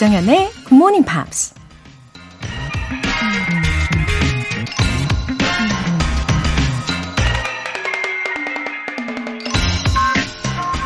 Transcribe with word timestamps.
조정현의 0.00 0.50
Good 0.68 0.74
Morning 0.74 1.04
Pops. 1.04 1.54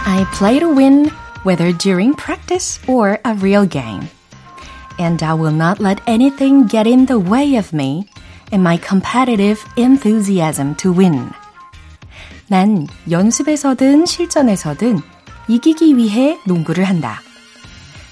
I 0.07 0.27
play 0.34 0.59
to 0.59 0.68
win, 0.68 1.11
whether 1.45 1.73
during 1.73 2.14
practice 2.14 2.79
or 2.87 3.18
a 3.25 3.34
real 3.34 3.66
game. 3.66 4.09
And 4.98 5.23
I 5.23 5.32
will 5.32 5.55
not 5.55 5.80
let 5.80 6.00
anything 6.07 6.66
get 6.66 6.87
in 6.87 7.07
the 7.07 7.18
way 7.18 7.57
of 7.57 7.73
me 7.73 8.07
and 8.52 8.62
my 8.62 8.77
competitive 8.77 9.65
enthusiasm 9.77 10.74
to 10.77 10.92
win. 10.92 11.30
난 12.48 12.87
연습에서든 13.09 14.05
실전에서든 14.05 15.01
이기기 15.48 15.97
위해 15.97 16.38
농구를 16.47 16.84
한다. 16.84 17.23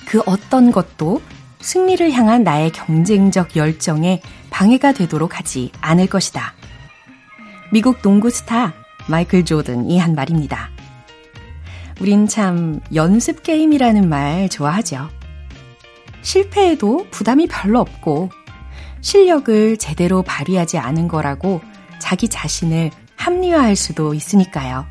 그 0.06 0.22
어떤 0.26 0.72
것도 0.72 1.22
승리를 1.62 2.12
향한 2.12 2.44
나의 2.44 2.72
경쟁적 2.72 3.56
열정에 3.56 4.22
방해가 4.50 4.92
되도록 4.92 5.40
하지 5.40 5.72
않을 5.82 6.08
것이다. 6.08 6.54
미국 7.72 8.02
농구 8.02 8.30
스타 8.30 8.74
마이클 9.08 9.46
조든이 9.46 9.98
한 10.00 10.14
말입니다. 10.14 10.70
우린 12.02 12.28
참 12.28 12.80
연습 12.94 13.44
게임이라는 13.44 14.08
말 14.10 14.50
좋아하죠. 14.50 15.10
실패해도 16.22 17.08
부담이 17.12 17.48
별로 17.48 17.80
없고 17.80 18.30
실력을 19.02 19.78
제대로 19.78 20.22
발휘하지 20.22 20.78
않은 20.78 21.08
거라고 21.08 21.62
자기 22.00 22.28
자신을 22.28 22.92
합리화할 23.16 23.76
수도 23.76 24.14
있으니까요. 24.14 24.86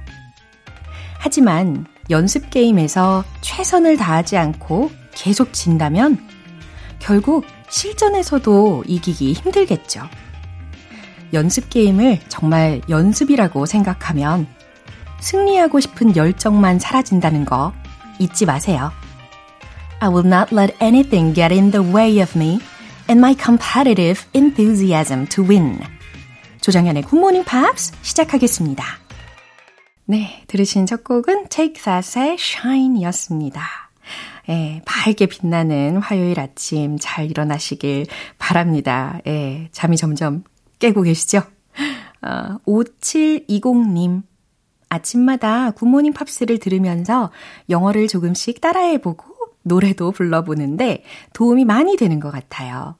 하지만 1.18 1.86
연습 2.10 2.50
게임에서 2.50 3.24
최선을 3.42 3.96
다하지 3.96 4.36
않고 4.36 4.90
계속 5.14 5.52
진다면 5.52 6.18
결국 6.98 7.44
실전에서도 7.68 8.84
이기기 8.86 9.32
힘들겠죠. 9.32 10.08
연습 11.32 11.70
게임을 11.70 12.20
정말 12.28 12.82
연습이라고 12.88 13.66
생각하면 13.66 14.46
승리하고 15.20 15.80
싶은 15.80 16.14
열정만 16.16 16.78
사라진다는 16.78 17.44
거 17.44 17.72
잊지 18.18 18.44
마세요. 18.46 18.92
I 20.00 20.08
will 20.08 20.26
not 20.26 20.54
let 20.54 20.74
anything 20.82 21.34
get 21.34 21.54
in 21.54 21.70
the 21.70 21.86
way 21.86 22.20
of 22.20 22.36
me 22.36 22.60
and 23.08 23.18
my 23.18 23.34
competitive 23.40 24.24
enthusiasm 24.34 25.26
to 25.28 25.44
win. 25.44 25.80
조정현의 26.60 27.02
Good 27.04 27.18
Morning 27.18 27.48
Pops 27.48 27.92
시작하겠습니다. 28.02 28.84
네, 30.06 30.44
들으신 30.48 30.86
첫 30.86 31.04
곡은 31.04 31.48
Take 31.48 31.82
That의 31.82 32.36
Shine이었습니다. 32.38 33.91
예, 34.48 34.82
밝게 34.84 35.26
빛나는 35.26 35.98
화요일 35.98 36.40
아침 36.40 36.96
잘 37.00 37.30
일어나시길 37.30 38.06
바랍니다. 38.38 39.20
예, 39.26 39.68
잠이 39.72 39.96
점점 39.96 40.44
깨고 40.78 41.02
계시죠? 41.02 41.42
어, 42.22 42.58
5720님. 42.66 44.22
아침마다 44.88 45.70
굿모닝 45.70 46.12
팝스를 46.12 46.58
들으면서 46.58 47.30
영어를 47.70 48.08
조금씩 48.08 48.60
따라해보고 48.60 49.24
노래도 49.62 50.10
불러보는데 50.10 51.02
도움이 51.32 51.64
많이 51.64 51.96
되는 51.96 52.20
것 52.20 52.30
같아요. 52.30 52.96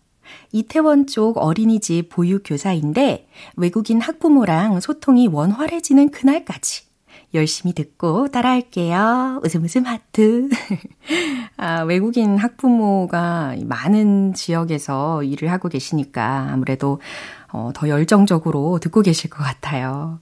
이태원 0.53 1.07
쪽 1.07 1.37
어린이집 1.37 2.09
보육교사인데 2.09 3.29
외국인 3.57 4.01
학부모랑 4.01 4.81
소통이 4.81 5.29
원활해지는 5.29 6.11
그날까지 6.11 6.85
열심히 7.35 7.73
듣고 7.73 8.29
따라할게요. 8.29 9.41
웃음 9.45 9.65
웃음 9.65 9.85
하트. 9.87 10.49
아, 11.57 11.83
외국인 11.83 12.37
학부모가 12.37 13.57
많은 13.65 14.35
지역에서 14.35 15.23
일을 15.23 15.51
하고 15.51 15.69
계시니까 15.69 16.49
아무래도 16.51 17.01
어, 17.53 17.71
더 17.75 17.89
열정적으로 17.89 18.79
듣고 18.81 19.03
계실 19.03 19.31
것 19.31 19.43
같아요. 19.43 20.21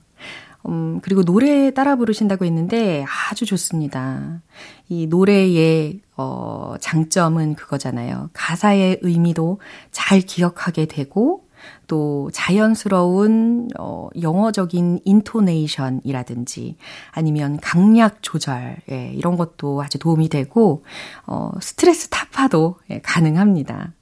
음, 0.67 0.99
그리고 1.01 1.23
노래 1.23 1.71
따라 1.71 1.95
부르신다고 1.95 2.45
했는데 2.45 3.03
아주 3.29 3.45
좋습니다. 3.45 4.41
이 4.89 5.07
노래의 5.07 6.01
어, 6.17 6.75
장점은 6.79 7.55
그거잖아요. 7.55 8.29
가사의 8.33 8.99
의미도 9.01 9.59
잘 9.91 10.21
기억하게 10.21 10.85
되고 10.85 11.43
또 11.87 12.29
자연스러운 12.33 13.69
어, 13.79 14.09
영어적인 14.21 14.99
인토네이션이라든지 15.05 16.77
아니면 17.11 17.57
강약 17.61 18.21
조절 18.21 18.77
예, 18.91 19.11
이런 19.13 19.37
것도 19.37 19.81
아주 19.81 19.99
도움이 19.99 20.29
되고 20.29 20.83
어, 21.25 21.51
스트레스 21.61 22.09
타파도 22.09 22.77
예, 22.89 22.99
가능합니다. 23.01 23.93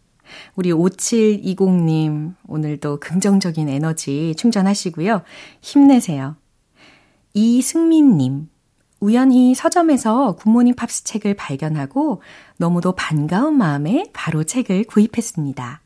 우리 0.55 0.71
5720님 0.71 2.35
오늘도 2.47 2.99
긍정적인 2.99 3.69
에너지 3.69 4.35
충전하시고요. 4.35 5.21
힘내세요. 5.61 6.35
이승민 7.33 8.17
님 8.17 8.49
우연히 8.99 9.55
서점에서 9.55 10.35
굿모닝 10.35 10.75
팝스 10.75 11.03
책을 11.05 11.35
발견하고 11.35 12.21
너무도 12.57 12.93
반가운 12.93 13.57
마음에 13.57 14.05
바로 14.13 14.43
책을 14.43 14.85
구입했습니다. 14.85 15.81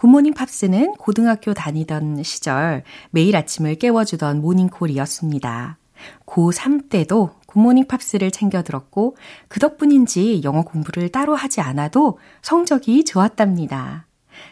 굿모닝 0.00 0.32
팝스는 0.32 0.94
고등학교 0.94 1.52
다니던 1.52 2.22
시절 2.22 2.84
매일 3.10 3.36
아침을 3.36 3.74
깨워주던 3.74 4.40
모닝콜이었습니다. 4.40 5.76
고3 6.24 6.88
때도 6.88 7.32
굿모닝 7.44 7.86
팝스를 7.86 8.30
챙겨 8.30 8.62
들었고 8.62 9.18
그 9.48 9.60
덕분인지 9.60 10.40
영어 10.42 10.62
공부를 10.62 11.10
따로 11.10 11.34
하지 11.34 11.60
않아도 11.60 12.18
성적이 12.40 13.04
좋았답니다. 13.04 14.06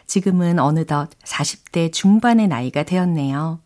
지금은 0.05 0.59
어느덧 0.59 1.09
40대 1.23 1.91
중반의 1.91 2.47
나이가 2.47 2.83
되었네요. 2.83 3.59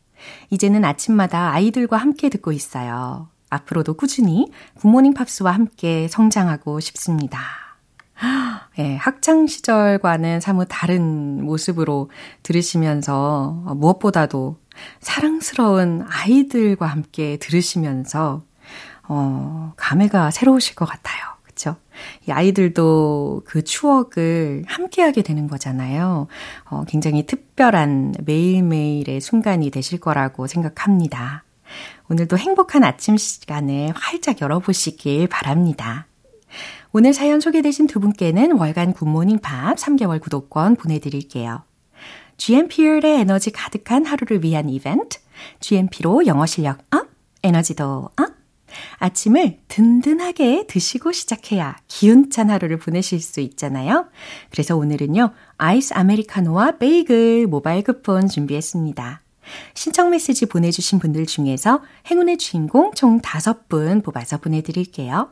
이제는 0.51 0.85
아침마다 0.85 1.51
아이들과 1.51 1.97
함께 1.97 2.29
듣고 2.29 2.53
있어요. 2.53 3.27
앞으로도 3.49 3.95
꾸준히 3.95 4.49
굿모닝 4.75 5.15
팝스와 5.15 5.51
함께 5.51 6.07
성장하고 6.07 6.79
싶습니다. 6.79 7.62
예, 8.79 8.95
학창 8.95 9.47
시절과는 9.47 10.39
사뭇 10.39 10.67
다른 10.69 11.43
모습으로 11.43 12.09
들으시면서 12.43 13.75
무엇보다도 13.75 14.57
사랑스러운 14.99 16.05
아이들과 16.07 16.85
함께 16.87 17.37
들으시면서 17.37 18.43
어, 19.07 19.73
감회가 19.75 20.31
새로우실 20.31 20.75
것 20.75 20.85
같아요. 20.85 21.21
그쵸? 21.43 21.75
이 22.27 22.31
아이들도 22.31 23.43
그 23.45 23.63
추억을 23.63 24.63
함께하게 24.65 25.21
되는 25.21 25.47
거잖아요. 25.47 26.27
어, 26.65 26.83
굉장히 26.87 27.25
특별한 27.25 28.15
매일매일의 28.25 29.21
순간이 29.21 29.69
되실 29.69 29.99
거라고 29.99 30.47
생각합니다. 30.47 31.43
오늘도 32.09 32.37
행복한 32.37 32.83
아침 32.83 33.17
시간을 33.17 33.93
활짝 33.95 34.41
열어보시길 34.41 35.27
바랍니다. 35.27 36.07
오늘 36.95 37.11
사연 37.11 37.41
소개되신 37.41 37.87
두 37.87 37.99
분께는 37.99 38.51
월간 38.51 38.93
굿모닝 38.93 39.39
팝스 39.39 39.75
3개월 39.77 40.21
구독권 40.21 40.75
보내드릴게요. 40.75 41.63
GMP의 42.37 43.01
에너지 43.03 43.49
가득한 43.49 44.05
하루를 44.05 44.43
위한 44.43 44.69
이벤트, 44.69 45.17
GMP로 45.59 46.27
영어 46.27 46.45
실력 46.45 46.85
up, 46.93 47.07
에너지도 47.41 48.11
up. 48.15 48.33
아침을 48.99 49.61
든든하게 49.69 50.67
드시고 50.67 51.13
시작해야 51.13 51.77
기운찬 51.87 52.51
하루를 52.51 52.77
보내실 52.77 53.21
수 53.21 53.39
있잖아요. 53.39 54.05
그래서 54.51 54.77
오늘은요, 54.77 55.31
아이스 55.57 55.95
아메리카노와 55.95 56.77
베이글 56.77 57.47
모바일 57.47 57.83
쿠폰 57.83 58.27
준비했습니다. 58.27 59.21
신청 59.73 60.11
메시지 60.11 60.45
보내주신 60.45 60.99
분들 60.99 61.25
중에서 61.25 61.81
행운의 62.11 62.37
주인공 62.37 62.93
총 62.93 63.19
5분 63.19 64.03
뽑아서 64.03 64.37
보내드릴게요. 64.37 65.31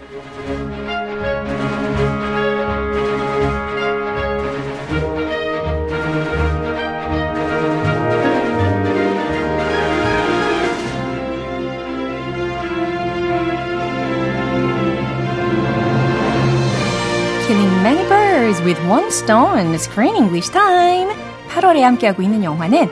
Many 17.82 18.08
birds 18.08 18.60
with 18.62 18.80
one 18.88 19.10
stone. 19.12 19.78
Screen 19.78 20.16
English 20.16 20.50
time. 20.50 21.10
8월에 21.50 21.80
함께하고 21.82 22.22
있는 22.22 22.42
영화는 22.42 22.90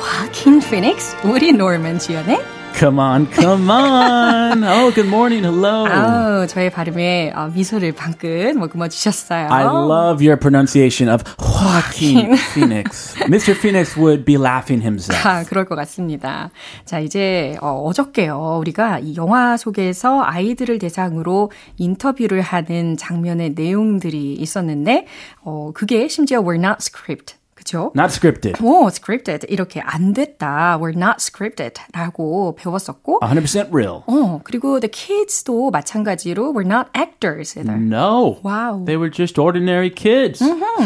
화킨 0.00 0.60
피닉스, 0.60 1.16
우리 1.24 1.52
노먼 1.52 1.98
주연의 1.98 2.38
Come 2.83 2.99
on, 2.99 3.27
come 3.31 3.71
on. 3.71 4.61
Oh, 4.61 4.91
good 4.93 5.07
morning. 5.07 5.45
Hello. 5.45 5.87
아우, 5.87 6.45
저의 6.45 6.69
발음에 6.69 7.31
어, 7.33 7.47
미소를 7.47 7.93
방긋 7.93 8.57
머금어 8.57 8.89
주셨어요. 8.89 9.47
I 9.49 9.63
love 9.63 10.21
your 10.21 10.37
pronunciation 10.37 11.07
of 11.07 11.23
Joaquin 11.39 12.35
Phoenix. 12.35 13.15
Mr. 13.29 13.55
Phoenix 13.55 13.97
would 13.97 14.25
be 14.25 14.35
laughing 14.35 14.81
himself. 14.83 15.25
아, 15.25 15.45
그럴 15.45 15.63
것 15.63 15.75
같습니다. 15.75 16.51
자, 16.83 16.99
이제 16.99 17.55
어, 17.61 17.69
어저께요. 17.85 18.57
우리가 18.59 18.99
이 18.99 19.15
영화 19.15 19.55
속에서 19.55 20.21
아이들을 20.21 20.77
대상으로 20.79 21.51
인터뷰를 21.77 22.41
하는 22.41 22.97
장면의 22.97 23.51
내용들이 23.51 24.33
있었는데 24.33 25.07
어, 25.41 25.71
그게 25.73 26.09
심지어 26.09 26.41
were 26.41 26.59
not 26.59 26.79
script. 26.81 27.35
그죠? 27.62 27.90
Not 27.96 28.12
scripted. 28.12 28.62
오, 28.62 28.86
scripted. 28.86 29.44
이렇게 29.50 29.80
안 29.80 30.12
됐다. 30.12 30.78
We're 30.80 30.94
not 30.94 31.16
scripted. 31.18 31.80
라고 31.92 32.54
배웠었고. 32.54 33.18
100% 33.20 33.74
real. 33.74 34.02
어, 34.06 34.40
그리고 34.44 34.78
the 34.78 34.88
kids도 34.88 35.72
마찬가지로 35.72 36.52
we're 36.54 36.64
not 36.64 36.88
actors 36.94 37.58
either. 37.58 37.76
No. 37.76 38.38
Wow. 38.44 38.84
They 38.86 38.96
were 38.96 39.10
just 39.10 39.40
ordinary 39.40 39.90
kids, 39.90 40.40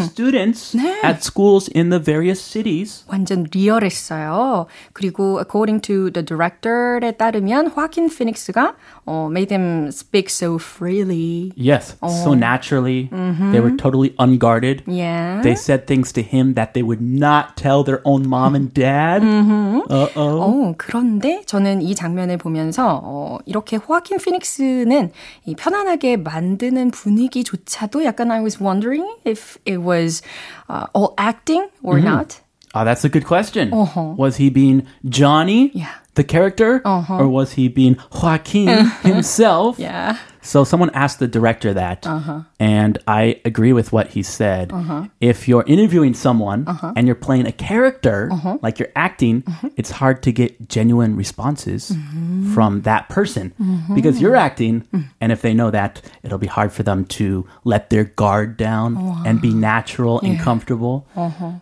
students 0.09 0.75
at 1.03 1.21
schools 1.23 1.69
in 1.75 1.91
the 1.91 1.99
various 1.99 2.41
cities. 2.41 3.05
완전 3.07 3.45
리얼했어요. 3.51 4.65
그리고 4.93 5.39
according 5.39 5.79
to 5.81 6.09
the 6.09 6.25
director에 6.25 7.11
따르면 7.11 7.67
화킨 7.75 8.09
피닉스가 8.09 8.73
어, 9.05 9.27
made 9.29 9.49
them 9.49 9.89
speak 9.89 10.27
so 10.29 10.57
freely. 10.57 11.51
Yes, 11.55 11.95
so 12.01 12.33
naturally. 12.33 13.09
They 13.51 13.59
were 13.59 13.77
totally 13.77 14.15
unguarded. 14.17 14.81
Yeah. 14.87 15.41
They 15.43 15.53
said 15.53 15.85
things 15.85 16.11
to 16.13 16.23
him 16.23 16.55
that 16.55 16.66
they 16.73 16.83
would 16.83 17.01
not 17.01 17.55
tell 17.55 17.83
their 17.83 18.01
own 18.03 18.27
mom 18.27 18.55
and 18.55 18.73
dad. 18.73 19.23
Uh 19.23 20.07
oh. 20.15 20.41
어, 20.41 20.73
그런데 20.77 21.41
저는 21.45 21.81
이 21.81 21.95
장면을 21.95 22.37
보면서 22.37 22.99
어, 23.03 23.37
이렇게 23.45 23.77
호아킨 23.77 24.17
피닉스는 24.17 25.11
이 25.45 25.55
편안하게 25.55 26.17
만드는 26.17 26.91
분위기조차도 26.91 28.03
약간 28.05 28.31
I 28.31 28.41
was 28.41 28.59
wondering 28.59 29.05
if 29.25 29.57
it 29.65 29.77
was 29.77 30.21
uh, 30.69 30.87
all 30.93 31.13
acting 31.17 31.67
or 31.83 31.99
not. 31.99 32.41
Oh, 32.75 32.83
that's 32.83 33.05
a 33.05 33.09
good 33.09 33.25
question. 33.25 33.71
Uh-huh. 33.71 34.15
Was 34.17 34.37
he 34.37 34.49
being 34.49 34.87
Johnny, 35.07 35.69
Yeah. 35.75 35.93
the 36.15 36.23
character, 36.23 36.81
or 36.85 37.27
was 37.27 37.53
he 37.53 37.67
being 37.67 37.97
Joaquin 38.11 38.67
himself? 39.03 39.77
Yeah. 39.77 40.17
So 40.48 40.64
someone 40.64 40.88
asked 40.94 41.18
the 41.18 41.28
director 41.28 41.74
that, 41.74 42.06
uh-huh. 42.06 42.40
and 42.58 42.96
I 43.06 43.38
agree 43.44 43.74
with 43.74 43.92
what 43.92 44.08
he 44.08 44.22
said. 44.22 44.72
Uh-huh. 44.72 45.06
If 45.20 45.46
you're 45.46 45.64
interviewing 45.66 46.14
someone 46.14 46.66
uh-huh. 46.66 46.94
and 46.96 47.06
you're 47.06 47.14
playing 47.14 47.46
a 47.46 47.52
character, 47.52 48.30
like 48.62 48.78
you're 48.78 48.88
acting, 48.96 49.44
it's 49.76 49.90
hard 49.90 50.22
to 50.22 50.32
get 50.32 50.70
genuine 50.70 51.16
responses 51.16 51.90
mm-hmm. 51.90 52.54
from 52.54 52.80
that 52.88 53.10
person 53.10 53.52
mm-hmm. 53.60 53.94
because 53.94 54.22
you're 54.22 54.36
acting, 54.36 54.88
mm. 54.90 55.04
and 55.20 55.32
if 55.32 55.42
they 55.42 55.52
know 55.52 55.70
that, 55.70 56.00
it'll 56.22 56.38
be 56.38 56.46
hard 56.46 56.72
for 56.72 56.82
them 56.82 57.04
to 57.20 57.46
let 57.64 57.90
their 57.90 58.04
guard 58.04 58.56
down 58.56 58.96
and 59.26 59.42
be 59.42 59.52
natural 59.52 60.18
and 60.20 60.40
comfortable. 60.40 61.06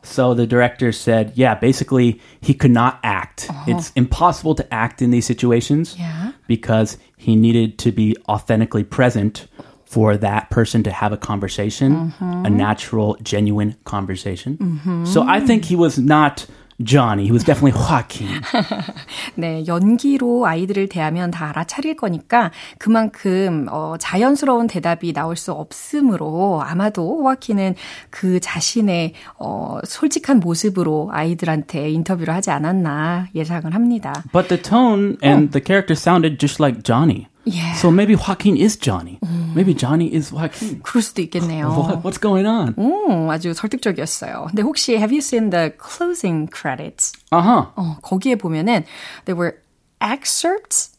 So 0.04 0.34
the 0.34 0.46
director 0.46 0.92
said, 0.92 1.32
yeah, 1.34 1.56
basically 1.56 2.20
he 2.40 2.54
could 2.54 2.70
not 2.70 3.00
act. 3.02 3.50
It's 3.66 3.90
impossible 3.96 4.54
to 4.54 4.64
act 4.72 5.02
in 5.02 5.10
these 5.10 5.26
situations 5.26 5.96
Yeah. 5.98 6.32
because 6.46 6.98
he 7.16 7.36
needed 7.36 7.78
to 7.80 7.92
be 7.92 8.16
authentically 8.28 8.84
present 8.84 9.46
for 9.84 10.16
that 10.16 10.50
person 10.50 10.82
to 10.82 10.90
have 10.90 11.12
a 11.12 11.16
conversation, 11.16 11.92
a 11.92 11.96
mm-hmm. 11.96 12.56
natural, 12.56 13.16
genuine 13.22 13.76
conversation. 13.84 15.04
So 15.06 15.22
I 15.22 15.40
think 15.40 15.64
he 15.64 15.76
was 15.76 15.98
not 15.98 16.46
Johnny. 16.82 17.24
He 17.24 17.32
was 17.32 17.44
definitely 17.44 17.72
Joaquin. 17.72 18.40
네, 19.34 19.64
연기로 19.66 20.46
아이들을 20.46 20.88
대하면 20.88 21.30
다 21.30 21.48
알아차릴 21.48 21.96
거니까 21.96 22.50
그만큼 22.78 23.66
어, 23.70 23.96
자연스러운 23.98 24.66
대답이 24.66 25.12
나올 25.12 25.36
수 25.36 25.52
없으므로 25.52 26.62
아마도 26.62 27.22
호아키는 27.22 27.74
그 28.10 28.40
자신의 28.40 29.14
어, 29.38 29.78
솔직한 29.84 30.40
모습으로 30.40 31.10
아이들한테 31.12 31.90
인터뷰를 31.90 32.34
하지 32.34 32.50
않았나 32.50 33.28
예상을 33.34 33.74
합니다. 33.74 34.22
But 34.32 34.48
the 34.48 34.62
tone 34.62 35.16
and 35.24 35.52
the 35.52 35.62
character 35.64 35.94
sounded 35.94 36.38
just 36.38 36.62
like 36.62 36.82
Johnny. 36.82 37.28
Yeah. 37.45 37.73
So 37.73 37.89
maybe 37.89 38.15
Joaquin 38.15 38.55
is 38.55 38.77
Johnny. 38.77 39.19
Maybe 39.55 39.73
Johnny 39.73 40.13
is 40.13 40.31
Joaquin. 40.31 40.81
그럴 40.83 41.01
수도 41.01 41.21
있겠네요. 41.23 41.69
What, 41.69 42.03
what's 42.03 42.17
going 42.19 42.45
on? 42.45 42.75
오, 42.77 43.31
아주 43.31 43.53
설득적이었어요. 43.53 44.47
근데 44.49 44.61
혹시 44.61 44.95
have 44.95 45.11
you 45.11 45.21
seen 45.21 45.49
the 45.49 45.71
closing 45.77 46.47
credits? 46.47 47.13
Uh 47.31 47.41
huh. 47.41 47.65
어, 47.75 47.97
거기에 48.01 48.35
보면은 48.35 48.85
there 49.25 49.35
were 49.35 49.57
excerpts 49.99 50.91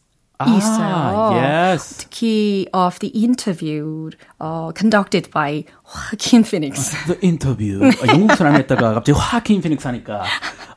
있어요. 0.43 0.91
Ah, 0.91 1.35
yes. 1.35 1.97
특히 2.03 2.67
of 2.73 2.99
the 2.99 3.07
interview 3.09 4.09
uh, 4.41 4.71
conducted 4.73 5.29
by 5.31 5.63
Joaquin 5.87 6.43
Phoenix. 6.43 6.91
The 7.05 7.19
interview. 7.21 7.83
어, 7.83 8.07
영국 8.07 8.35
사람 8.35 8.55
했다가 8.55 8.93
갑자기 8.93 9.17
Joaquin 9.17 9.61
Phoenix 9.61 9.87
하니까 9.87 10.23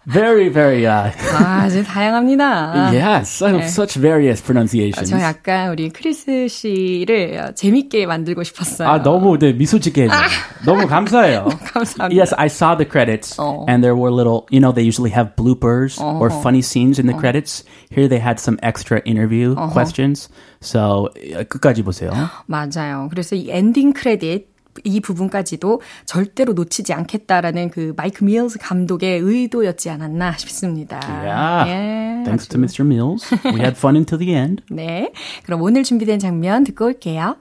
very, 0.08 0.48
very, 0.48 0.86
uh, 0.86 1.10
아, 1.34 1.62
아주 1.62 1.82
다양합니다. 1.82 2.92
yes, 2.92 3.42
I 3.42 3.50
have 3.50 3.64
such 3.66 3.98
various 3.98 4.40
pronunciations. 4.40 5.10
저 5.10 5.20
약간 5.20 5.70
우리 5.70 5.88
크리스 5.88 6.46
씨를 6.46 7.54
재밌게 7.56 8.06
만들고 8.06 8.44
싶었어요. 8.44 8.88
아, 8.88 9.02
너무 9.02 9.36
네, 9.36 9.52
미소 9.52 9.80
짓게 9.80 10.04
해줘. 10.04 10.14
너무 10.64 10.86
감사해요. 10.86 11.48
감사합니다. 11.72 12.16
Yes, 12.16 12.34
I 12.36 12.46
saw 12.46 12.76
the 12.76 12.88
credits, 12.88 13.36
어. 13.40 13.66
and 13.68 13.82
there 13.82 13.96
were 13.96 14.12
little, 14.12 14.46
you 14.50 14.60
know, 14.60 14.72
they 14.72 14.86
usually 14.86 15.10
have 15.10 15.34
bloopers 15.34 16.00
or 16.00 16.30
funny 16.30 16.62
scenes 16.62 17.00
in 17.00 17.06
the 17.06 17.16
credits. 17.18 17.64
Here 17.90 18.06
they 18.06 18.22
had 18.22 18.38
some 18.38 18.58
extra 18.62 19.02
interview 19.04 19.56
questions. 19.72 20.28
So, 20.60 21.10
어, 21.34 21.44
끝까지 21.48 21.82
보세요. 21.82 22.12
맞아요. 22.46 23.08
그래서 23.10 23.34
이 23.34 23.50
엔딩 23.50 23.92
크레딧 23.92 24.49
이 24.83 24.99
부분까지도 25.01 25.81
절대로 26.05 26.53
놓치지 26.53 26.93
않겠다라는 26.93 27.69
그 27.71 27.93
마이크 27.97 28.23
밀스 28.23 28.57
감독의 28.59 29.19
의도였지 29.19 29.89
않았나 29.89 30.33
싶습니다. 30.37 30.99
Yeah. 31.03 31.69
예, 31.69 32.23
Thanks 32.23 32.47
아주- 32.47 32.49
to 32.49 32.59
Mr. 32.59 32.85
Mills. 32.85 33.25
We 33.45 33.59
had 33.61 33.75
fun 33.77 33.95
until 33.95 34.17
the 34.19 34.33
end. 34.33 34.63
네. 34.71 35.11
그럼 35.45 35.61
오늘 35.61 35.83
준비된 35.83 36.19
장면 36.19 36.63
듣고 36.63 36.85
올게요. 36.85 37.35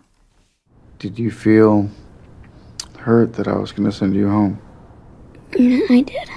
Did 0.98 1.20
you 1.22 1.30
feel 1.30 1.88
hurt 3.06 3.32
that 3.34 3.49
I 3.49 3.56
was 3.58 3.72
going 3.75 3.88
to 3.88 3.94
send 3.96 4.14
you 4.18 4.28
home? 4.28 4.58
Yeah, 5.58 5.82
I 5.90 6.02
did. 6.02 6.28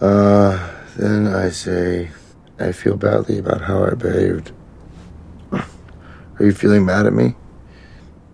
Uh, 0.00 0.56
then 0.96 1.26
I 1.26 1.48
say 1.50 2.08
I 2.58 2.72
feel 2.72 2.96
badly 2.96 3.38
about 3.38 3.60
how 3.60 3.84
I 3.84 3.94
behaved. 3.94 4.52
Are 5.52 6.46
you 6.46 6.52
feeling 6.52 6.86
mad 6.86 7.04
at 7.06 7.12
me? 7.12 7.34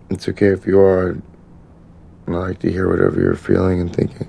It's 0.09 0.27
okay 0.29 0.47
if 0.47 0.65
you 0.65 0.79
are. 0.79 1.17
I 2.27 2.31
like 2.31 2.59
to 2.59 2.71
hear 2.71 2.89
whatever 2.89 3.19
you're 3.19 3.35
feeling 3.35 3.81
and 3.81 3.93
thinking. 3.95 4.27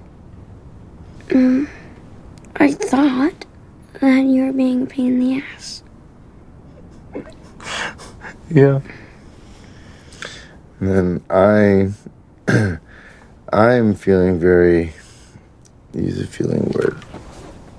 I 2.57 2.73
thought 2.73 3.45
that 4.01 4.25
you 4.25 4.47
were 4.47 4.53
being 4.53 4.83
a 4.83 4.87
pain 4.87 5.15
in 5.15 5.21
the 5.21 5.43
ass. 5.55 5.83
Yeah. 8.51 8.81
And 10.81 10.89
then 10.89 11.25
I, 11.29 11.91
I'm 13.53 13.95
feeling 13.95 14.39
very. 14.39 14.95
Use 15.93 16.21
a 16.21 16.27
feeling 16.27 16.65
word. 16.73 16.97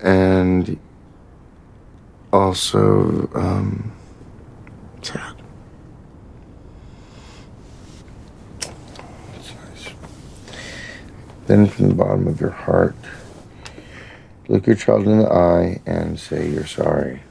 and 0.00 0.78
also 2.33 3.29
um, 3.35 3.91
sad. 5.01 5.35
That's 8.59 9.53
nice. 9.53 9.93
Then 11.47 11.67
from 11.67 11.89
the 11.89 11.95
bottom 11.95 12.27
of 12.27 12.39
your 12.41 12.51
heart. 12.51 12.95
Look 14.49 14.65
your 14.65 14.75
child 14.77 15.07
in 15.07 15.19
the 15.19 15.27
eye 15.29 15.81
and 15.85 16.17
say 16.19 16.49
you're 16.49 16.65
sorry. 16.65 17.21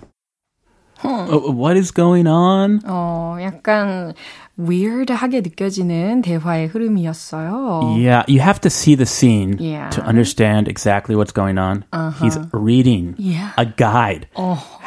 Uh, 1.02 1.26
what 1.52 1.76
is 1.76 1.90
going 1.92 2.26
on? 2.26 2.80
어, 2.84 3.36
약간 3.40 4.12
weird하게 4.58 5.42
느껴지는 5.42 6.22
대화의 6.22 6.66
흐름이었어요. 6.68 7.96
Yeah, 7.98 8.24
you 8.26 8.40
have 8.40 8.60
to 8.62 8.70
see 8.70 8.94
the 8.96 9.04
scene 9.06 9.56
Yeah. 9.60 9.90
to 9.90 10.02
understand 10.02 10.68
exactly 10.68 11.14
what's 11.14 11.32
going 11.32 11.58
on. 11.58 11.84
He's 12.20 12.38
reading 12.52 13.14
Yeah. 13.18 13.52
a 13.58 13.66
guide. 13.66 14.26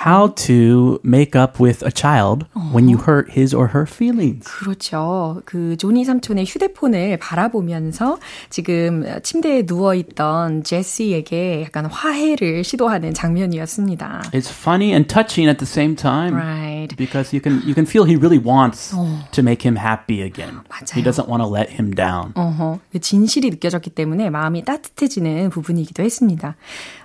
How 0.05 0.35
to 0.47 1.01
make 1.03 1.35
up 1.35 1.59
with 1.59 1.83
a 1.83 1.91
child 1.91 2.45
when 2.73 2.91
you 2.91 2.99
hurt 2.99 3.31
his 3.31 3.55
or 3.55 3.69
her 3.69 3.87
feelings. 3.87 4.45
그렇죠. 4.45 5.41
그 5.47 5.79
조니 5.79 6.05
삼촌의 6.05 6.45
휴대폰을 6.45 7.17
바라보면서 7.17 8.19
지금 8.51 9.07
침대에 9.23 9.65
누워 9.65 9.95
있던 9.95 10.63
제시에게 10.63 11.63
약간 11.63 11.87
화해를 11.87 12.65
시도하는 12.65 13.15
장면이었습니다. 13.15 14.25
It's 14.35 14.51
funny 14.51 14.93
and 14.93 15.09
touching 15.09 15.49
at 15.49 15.57
the 15.57 15.67
same 15.67 15.97
time. 15.97 16.35
Right. 16.35 16.95
Because 16.99 17.35
you 17.35 17.41
can 17.41 17.63
you 17.65 17.73
can 17.73 17.87
feel 17.87 18.05
he 18.05 18.17
really 18.17 18.39
wants 18.39 18.95
to 19.33 19.43
make 19.43 19.67
him 19.67 19.77
happy 19.77 20.21
again. 20.21 20.61
맞아요. 20.69 20.93
He 20.93 21.03
doesn't 21.03 21.29
want 21.29 21.43
to 21.43 21.49
let 21.49 21.73
him 21.73 21.95
down. 21.95 22.35
어허, 22.35 22.79
그 22.93 23.01
진실이 23.01 23.49
느껴졌기 23.49 23.89
때문에 23.89 24.29
마음이 24.29 24.65
따뜻해지는 24.65 25.49
부분이기도 25.49 26.03
했습니다. 26.03 26.57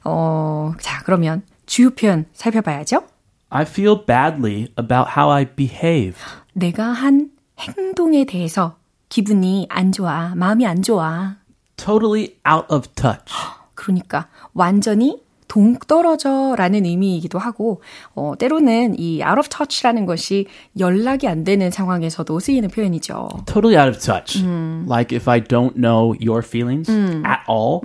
어, 0.04 0.74
자, 0.82 1.02
그러면 1.06 1.44
주요 1.70 1.92
표현 1.92 2.26
살펴봐야죠. 2.34 3.04
I 3.50 3.62
feel 3.62 4.04
badly 4.04 4.74
about 4.78 5.12
how 5.16 5.32
I 5.32 5.46
behave. 5.46 6.18
내가 6.54 6.84
한 6.86 7.30
행동에 7.60 8.26
대해서 8.26 8.78
기분이 9.08 9.68
안 9.70 9.92
좋아, 9.92 10.34
마음이 10.36 10.66
안 10.66 10.82
좋아. 10.82 11.38
Totally 11.78 12.36
out 12.50 12.66
of 12.74 12.88
touch. 12.96 13.32
그러니까 13.76 14.28
완전히 14.54 15.22
동떨어져 15.50 16.56
라는 16.58 16.86
의미이기도 16.86 17.38
하고, 17.40 17.82
어, 18.16 18.34
때로는 18.40 18.96
이 18.98 19.22
out 19.22 19.40
of 19.40 19.50
touch라는 19.50 20.06
것이 20.06 20.46
연락이 20.80 21.28
안 21.28 21.44
되는 21.44 21.70
상황에서도 21.72 22.40
쓰이는 22.40 22.70
표현이죠. 22.70 23.28
Totally 23.46 23.76
out 23.78 23.90
of 23.90 24.00
touch. 24.00 24.42
Like 24.88 25.12
if 25.14 25.30
I 25.30 25.42
don't 25.42 25.76
know 25.76 26.16
your 26.22 26.42
feelings 26.46 26.90
at 27.26 27.42
all, 27.50 27.82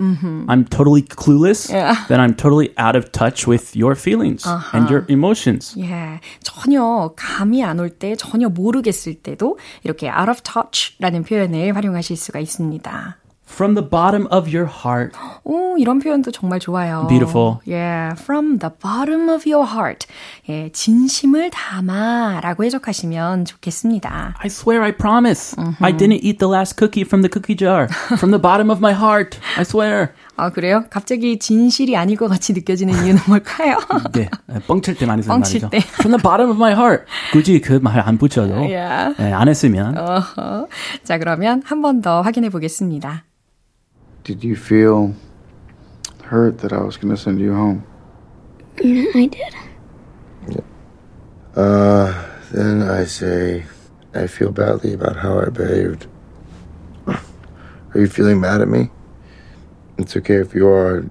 I'm 0.47 0.63
totally 0.69 1.01
clueless, 1.01 1.67
then 2.07 2.21
I'm 2.21 2.35
totally 2.35 2.73
out 2.79 2.95
of 2.97 3.11
touch 3.11 3.45
with 3.49 3.75
your 3.75 3.95
feelings 3.99 4.47
and 4.73 4.89
your 4.89 5.05
emotions. 5.09 5.75
예, 5.79 6.21
전혀 6.41 7.11
감이 7.17 7.63
안 7.63 7.79
올 7.79 7.89
때, 7.89 8.15
전혀 8.15 8.47
모르겠을 8.47 9.15
때도 9.15 9.57
이렇게 9.83 10.07
out 10.07 10.29
of 10.29 10.41
touch라는 10.43 11.23
표현을 11.23 11.75
활용하실 11.75 12.15
수가 12.15 12.39
있습니다. 12.39 13.17
From 13.55 13.73
the 13.75 13.87
bottom 13.89 14.27
of 14.33 14.49
your 14.53 14.67
heart. 14.69 15.15
오, 15.45 15.77
이런 15.77 15.99
표현도 15.99 16.31
정말 16.31 16.59
좋아요. 16.59 17.07
Beautiful. 17.07 17.59
예, 17.69 18.09
from 18.19 18.59
the 18.59 18.69
bottom 18.81 19.29
of 19.29 19.49
your 19.49 19.65
heart. 19.65 20.05
예, 20.49 20.69
진심을 20.73 21.51
담아 21.51 22.41
라고 22.43 22.65
해석하시면 22.65 23.45
좋겠습니다. 23.45 24.35
I 24.39 24.47
swear 24.47 24.83
I 24.83 24.91
promise. 24.91 25.55
I 25.79 25.93
didn't 25.95 26.19
eat 26.21 26.37
the 26.39 26.51
last 26.51 26.75
cookie 26.77 27.03
from 27.07 27.21
the 27.21 27.29
cookie 27.31 27.55
jar. 27.55 27.87
From 28.19 28.31
the 28.31 28.41
bottom 28.41 28.69
of 28.69 28.79
my 28.83 28.91
heart. 28.93 29.39
I 29.55 29.61
swear. 29.63 30.09
아, 30.35 30.49
그래요? 30.49 30.83
갑자기 30.89 31.39
진실이 31.39 31.95
아닐 31.95 32.17
것 32.17 32.27
같이 32.27 32.51
느껴지는 32.51 32.93
이유는 33.05 33.21
뭘까요? 33.29 33.77
네, 34.11 34.27
뻥칠 34.67 34.95
때 34.97 35.05
많이 35.05 35.23
쓰는 35.23 35.33
뻥칠 35.37 35.61
말이죠. 35.61 35.69
때. 35.69 35.77
From 36.03 36.11
the 36.11 36.21
bottom 36.21 36.49
of 36.51 36.57
my 36.57 36.73
heart. 36.73 37.05
굳이 37.31 37.61
그 37.61 37.79
말 37.81 38.01
안 38.05 38.17
붙여도 38.17 38.53
Yeah. 38.67 39.15
네, 39.17 39.31
안 39.31 39.47
했으면 39.47 39.97
어허. 39.97 40.67
자, 41.05 41.17
그러면 41.17 41.61
한 41.63 41.81
번 41.81 42.01
더 42.01 42.19
확인해 42.21 42.49
보겠습니다. 42.49 43.23
Did 44.25 44.43
you 44.43 44.55
feel 44.55 45.15
hurt 46.23 46.57
that 46.57 46.73
I 46.73 46.81
was 46.81 46.97
going 46.97 47.15
to 47.15 47.21
send 47.21 47.39
you 47.39 47.53
home? 47.53 47.85
Yeah, 48.81 49.05
I 49.13 49.27
did. 49.27 49.55
Uh, 51.55 52.27
then 52.51 52.81
I 52.81 53.05
say, 53.05 53.65
I 54.15 54.25
feel 54.25 54.51
badly 54.51 54.93
about 54.93 55.15
how 55.15 55.39
I 55.39 55.49
behaved. 55.49 56.07
Are 57.07 57.21
you 57.93 58.07
feeling 58.07 58.41
mad 58.41 58.61
at 58.61 58.67
me? 58.67 58.89
It's 59.99 60.17
okay 60.17 60.37
if 60.37 60.55
you 60.55 60.67
are. 60.67 61.05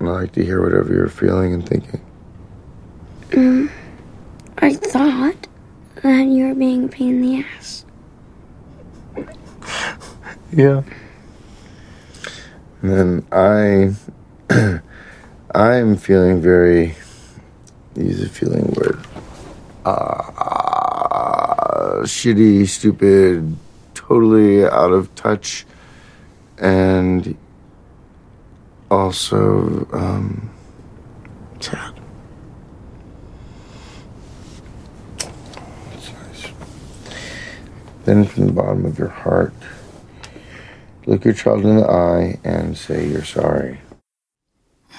I 0.00 0.04
like 0.04 0.32
to 0.32 0.44
hear 0.44 0.60
whatever 0.62 0.92
you're 0.92 1.08
feeling 1.08 1.54
and 1.54 1.64
thinking. 1.66 2.00
I 4.58 4.74
thought 4.74 5.46
that 6.02 6.26
you 6.26 6.48
were 6.48 6.54
being 6.56 6.86
a 6.86 6.88
pain 6.88 7.22
in 7.22 7.22
the 7.22 7.44
ass. 7.56 7.84
Yeah. 10.52 10.82
And 12.82 12.90
then 12.90 13.26
I, 13.30 13.94
I'm 15.54 15.96
feeling 15.96 16.40
very. 16.40 16.94
Use 17.96 18.22
a 18.22 18.28
feeling 18.28 18.72
word. 18.74 19.04
Uh, 19.84 20.30
shitty, 22.04 22.66
stupid, 22.68 23.56
totally 23.94 24.64
out 24.64 24.92
of 24.92 25.14
touch, 25.14 25.66
and 26.58 27.36
also 28.90 29.86
um, 29.92 30.50
sad. 31.60 31.94
Then 38.04 38.24
from 38.24 38.46
the 38.46 38.52
bottom 38.52 38.86
of 38.86 38.98
your 38.98 39.08
heart 39.08 39.52
Look 41.09 41.23
your 41.25 41.35
child 41.35 41.65
in 41.65 41.77
the 41.77 41.85
eye 41.87 42.39
and 42.43 42.75
say 42.75 43.05
you're 43.07 43.25
sorry. 43.25 43.79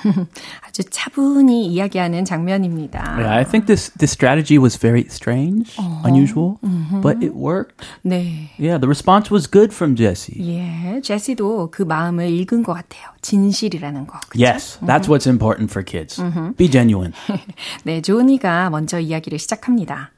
아주 0.61 0.85
차분히 0.91 1.67
이야기하는 1.69 2.26
장면입니다. 2.26 3.17
Yeah, 3.19 3.35
I 3.35 3.45
think 3.45 3.67
this 3.67 3.91
this 3.99 4.12
strategy 4.12 4.59
was 4.59 4.76
very 4.76 5.07
strange, 5.09 5.75
unusual, 6.05 6.59
but 7.00 7.25
it 7.25 7.35
worked. 7.35 7.83
네. 8.05 8.50
Yeah, 8.59 8.79
the 8.79 8.87
response 8.87 9.31
was 9.33 9.50
good 9.50 9.73
from 9.75 9.97
Jesse. 9.97 10.37
예, 10.38 11.00
제시도 11.00 11.71
그 11.71 11.83
마음을 11.83 12.29
읽은 12.29 12.62
것 12.62 12.75
같아요. 12.75 13.09
진실이라는 13.23 14.07
거. 14.07 14.21
그쵸? 14.29 14.45
Yes, 14.45 14.79
that's 14.85 15.09
what's 15.09 15.26
important 15.26 15.73
for 15.73 15.83
kids. 15.83 16.23
Be 16.57 16.71
genuine. 16.71 17.15
네, 17.85 18.03
조니가 18.03 18.69
먼저 18.69 19.00
이야기를 19.00 19.38
시작합니다. 19.38 20.12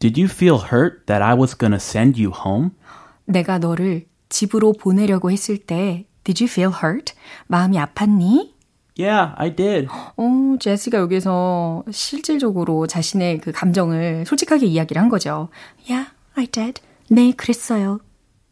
Did 0.00 0.20
you 0.20 0.28
feel 0.28 0.58
hurt 0.72 1.06
that 1.06 1.22
I 1.22 1.34
was 1.34 1.56
gonna 1.56 1.78
send 1.78 2.20
you 2.20 2.32
home? 2.34 2.72
내가 3.26 3.58
너를 3.58 4.06
집으로 4.33 4.73
보내려고 4.73 5.29
했을 5.29 5.57
때 5.57 6.05
Did 6.23 6.43
you 6.43 6.49
feel 6.51 6.73
hurt? 6.73 7.13
마음이 7.47 7.77
아팠니? 7.77 8.51
Yeah, 8.97 9.33
I 9.37 9.55
did. 9.55 9.87
어, 10.17 10.57
제시가 10.59 10.97
여기서 10.99 11.83
실질적으로 11.91 12.87
자신의 12.87 13.39
그 13.39 13.51
감정을 13.51 14.25
솔직하게 14.25 14.65
이야기를 14.65 15.01
한 15.01 15.09
거죠. 15.09 15.49
Yeah, 15.87 16.11
I 16.35 16.47
did. 16.47 16.81
네, 17.09 17.31
그랬어요. 17.31 17.99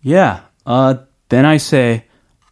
Yeah. 0.05 0.41
Uh, 0.65 1.05
then 1.29 1.45
I 1.45 1.55
say, 1.55 2.03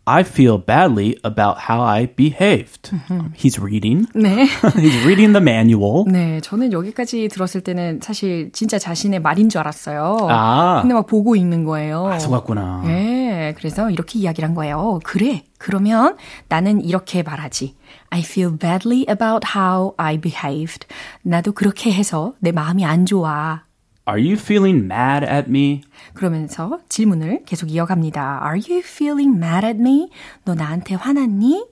I 0.09 0.23
feel 0.23 0.57
badly 0.57 1.17
about 1.23 1.69
how 1.69 1.83
I 1.83 2.07
behaved. 2.07 2.89
He's 3.35 3.59
reading. 3.61 4.07
네. 4.15 4.47
He's 4.75 5.05
reading 5.05 5.33
the 5.33 5.41
manual. 5.41 6.05
네, 6.07 6.41
저는 6.41 6.73
여기까지 6.73 7.27
들었을 7.27 7.61
때는 7.61 7.99
사실 8.01 8.49
진짜 8.51 8.79
자신의 8.79 9.21
말인 9.21 9.49
줄 9.49 9.59
알았어요. 9.59 10.27
아. 10.31 10.79
근데 10.81 10.95
막 10.95 11.05
보고 11.05 11.35
읽는 11.35 11.63
거예요. 11.63 12.07
아, 12.07 12.17
속았구나. 12.17 12.83
네, 12.85 13.53
그래서 13.55 13.91
이렇게 13.91 14.17
이야기를 14.17 14.49
한 14.49 14.55
거예요. 14.55 14.99
그래, 15.03 15.43
그러면 15.59 16.17
나는 16.47 16.81
이렇게 16.81 17.21
말하지. 17.21 17.75
I 18.09 18.21
feel 18.21 18.57
badly 18.57 19.05
about 19.07 19.47
how 19.55 19.93
I 19.97 20.17
behaved. 20.17 20.87
나도 21.21 21.51
그렇게 21.51 21.91
해서 21.93 22.33
내 22.39 22.51
마음이 22.51 22.83
안 22.83 23.05
좋아. 23.05 23.68
Are 24.08 24.20
you 24.20 24.34
feeling 24.36 24.84
mad 24.84 25.24
at 25.24 25.48
me? 25.48 25.82
그러면서 26.12 26.78
질문을 26.88 27.44
계속 27.46 27.70
이어갑니다. 27.70 28.40
Are 28.44 28.60
you 28.60 28.82
feeling 28.84 29.36
mad 29.36 29.64
at 29.66 29.78
me? 29.78 30.10
너 30.44 30.54
나한테 30.54 30.94
화났니? 30.94 31.64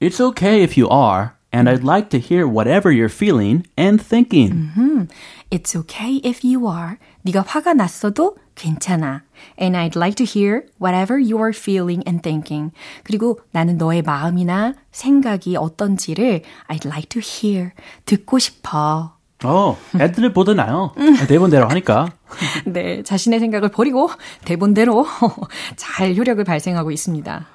It's 0.00 0.20
okay 0.20 0.62
if 0.62 0.78
you 0.78 0.88
are, 0.90 1.30
and 1.52 1.68
I'd 1.68 1.82
like 1.82 2.10
to 2.10 2.18
hear 2.18 2.46
whatever 2.46 2.92
you're 2.92 3.12
feeling 3.12 3.64
and 3.76 4.00
thinking. 4.02 5.08
It's 5.50 5.74
okay 5.74 6.20
if 6.24 6.46
you 6.46 6.68
are. 6.68 6.98
네가 7.22 7.42
화가 7.42 7.74
났어도 7.74 8.36
괜찮아. 8.54 9.22
And 9.58 9.76
I'd 9.76 9.96
like 9.96 10.14
to 10.16 10.24
hear 10.24 10.66
whatever 10.80 11.18
you 11.18 11.38
are 11.38 11.52
feeling 11.52 12.02
and 12.06 12.22
thinking. 12.22 12.72
그리고 13.02 13.40
나는 13.52 13.76
너의 13.76 14.02
마음이나 14.02 14.74
생각이 14.92 15.56
어떤지를 15.56 16.42
I'd 16.68 16.86
like 16.86 17.08
to 17.08 17.20
hear. 17.20 17.72
듣고 18.04 18.38
싶어. 18.38 19.16
어, 19.43 19.77
애들을 19.99 20.33
보드나요? 20.33 20.93
대본대로 21.27 21.67
하니까. 21.69 22.09
네, 22.65 23.03
자신의 23.03 23.39
생각을 23.39 23.69
버리고 23.69 24.09
대본대로 24.45 25.05
잘 25.75 26.15
효력을 26.15 26.43
발생하고 26.43 26.91
있습니다. 26.91 27.47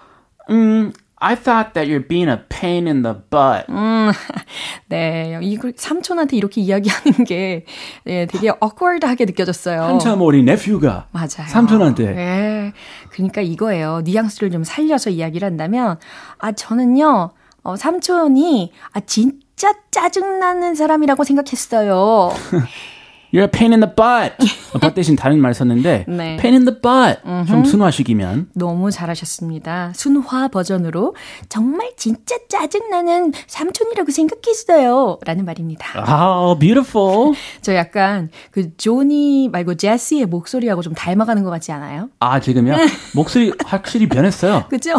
음, 0.51 0.93
I 1.19 1.35
thought 1.35 1.73
that 1.73 1.91
you're 1.91 2.07
being 2.07 2.29
a 2.31 2.39
pain 2.49 2.87
in 2.87 3.03
the 3.03 3.17
butt. 3.31 3.67
네, 4.89 5.39
이걸 5.43 5.73
삼촌한테 5.75 6.37
이렇게 6.37 6.61
이야기하는 6.61 7.25
게 7.25 7.65
예, 8.07 8.27
되게 8.27 8.49
awkward하게 8.49 9.25
느껴졌어요. 9.25 9.83
한참 9.83 10.21
어린 10.21 10.45
네퓨가 10.45 11.07
맞아요. 11.13 11.49
삼촌한테 11.49 12.13
네. 12.13 12.73
그러니까 13.11 13.41
이거예요. 13.41 14.03
뉘앙스를 14.05 14.51
좀 14.51 14.63
살려서 14.63 15.11
이야기를 15.11 15.47
한다면, 15.47 15.99
아, 16.39 16.53
저는요, 16.53 17.31
어, 17.67 17.75
삼촌이, 17.75 18.73
아, 18.93 19.01
진짜 19.01 19.73
짜증나는 19.91 20.77
사람이라고 20.77 21.25
생각했어요. 21.25 22.31
You're 23.33 23.45
a 23.45 23.51
pain 23.51 23.73
in 23.73 23.81
the 23.81 23.93
butt. 23.95 24.37
butt 24.81 24.95
대신 24.95 25.17
다른 25.17 25.41
말 25.41 25.55
썼는데 25.55 26.05
네. 26.09 26.37
pain 26.37 26.55
in 26.55 26.65
the 26.65 26.81
butt. 26.81 27.21
좀 27.49 27.65
순화시키면 27.65 28.51
너무 28.55 28.91
잘하셨습니다. 28.91 29.93
순화 29.95 30.49
버전으로 30.49 31.15
정말 31.49 31.91
진짜 31.97 32.37
짜증나는 32.49 33.33
삼촌이라고 33.47 34.11
생각했어요. 34.11 35.19
라는 35.25 35.45
말입니다. 35.45 35.89
아, 35.97 36.55
beautiful. 36.59 37.35
저 37.63 37.75
약간 37.75 38.31
그 38.51 38.77
조니 38.77 39.49
말고 39.51 39.75
제시의 39.77 40.27
목소리하고 40.27 40.83
좀 40.83 40.95
닮아가는 40.95 41.43
것 41.43 41.51
같지 41.51 41.73
않아요? 41.73 42.09
아, 42.21 42.39
지금요? 42.41 42.75
목소리 43.15 43.53
확실히 43.65 44.09
변했어요. 44.09 44.65
그죠? 44.69 44.93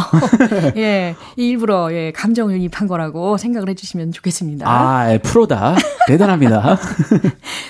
예, 0.76 1.16
일부러 1.36 1.94
예, 1.94 2.12
감정이입한 2.12 2.88
거라고 2.88 3.38
생각을 3.38 3.70
해 3.70 3.76
주시면 3.76 4.12
좋겠습니다. 4.12 4.70
아, 4.70 5.14
예, 5.14 5.18
프로다. 5.20 5.76
대단합니다. 6.08 6.78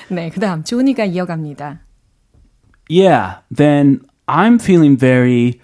네, 0.10 0.30
그 0.30 0.40
다음 0.40 0.47
조니가 0.63 1.06
이어갑니다. 1.06 1.82
yeah, 2.89 3.42
then 3.51 4.01
I'm 4.27 4.60
feeling 4.60 4.98
very 4.98 5.60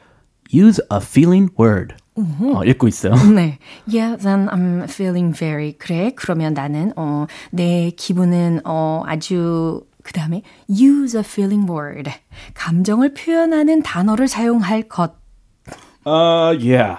use 0.50 0.80
a 0.92 1.00
feeling 1.00 1.50
word. 1.58 1.96
어, 2.16 2.64
읽고 2.64 2.88
있어요. 2.88 3.14
네. 3.34 3.58
Yeah, 3.88 4.16
then 4.18 4.48
I'm 4.50 4.84
feeling 4.84 5.34
very. 5.34 5.74
그래. 5.74 6.12
그러면 6.16 6.54
나는 6.54 6.94
어, 6.96 7.26
내 7.52 7.92
기분은 7.92 8.62
어, 8.66 9.04
아주 9.06 9.86
그 10.04 10.14
다음에 10.14 10.44
use 10.70 11.18
a 11.18 11.24
feeling 11.26 11.70
word. 11.70 12.12
감정을 12.54 13.14
표현하는 13.14 13.82
단어를 13.82 14.28
사용할 14.28 14.84
것. 14.84 15.14
Uh, 16.06 16.54
yeah. 16.60 16.98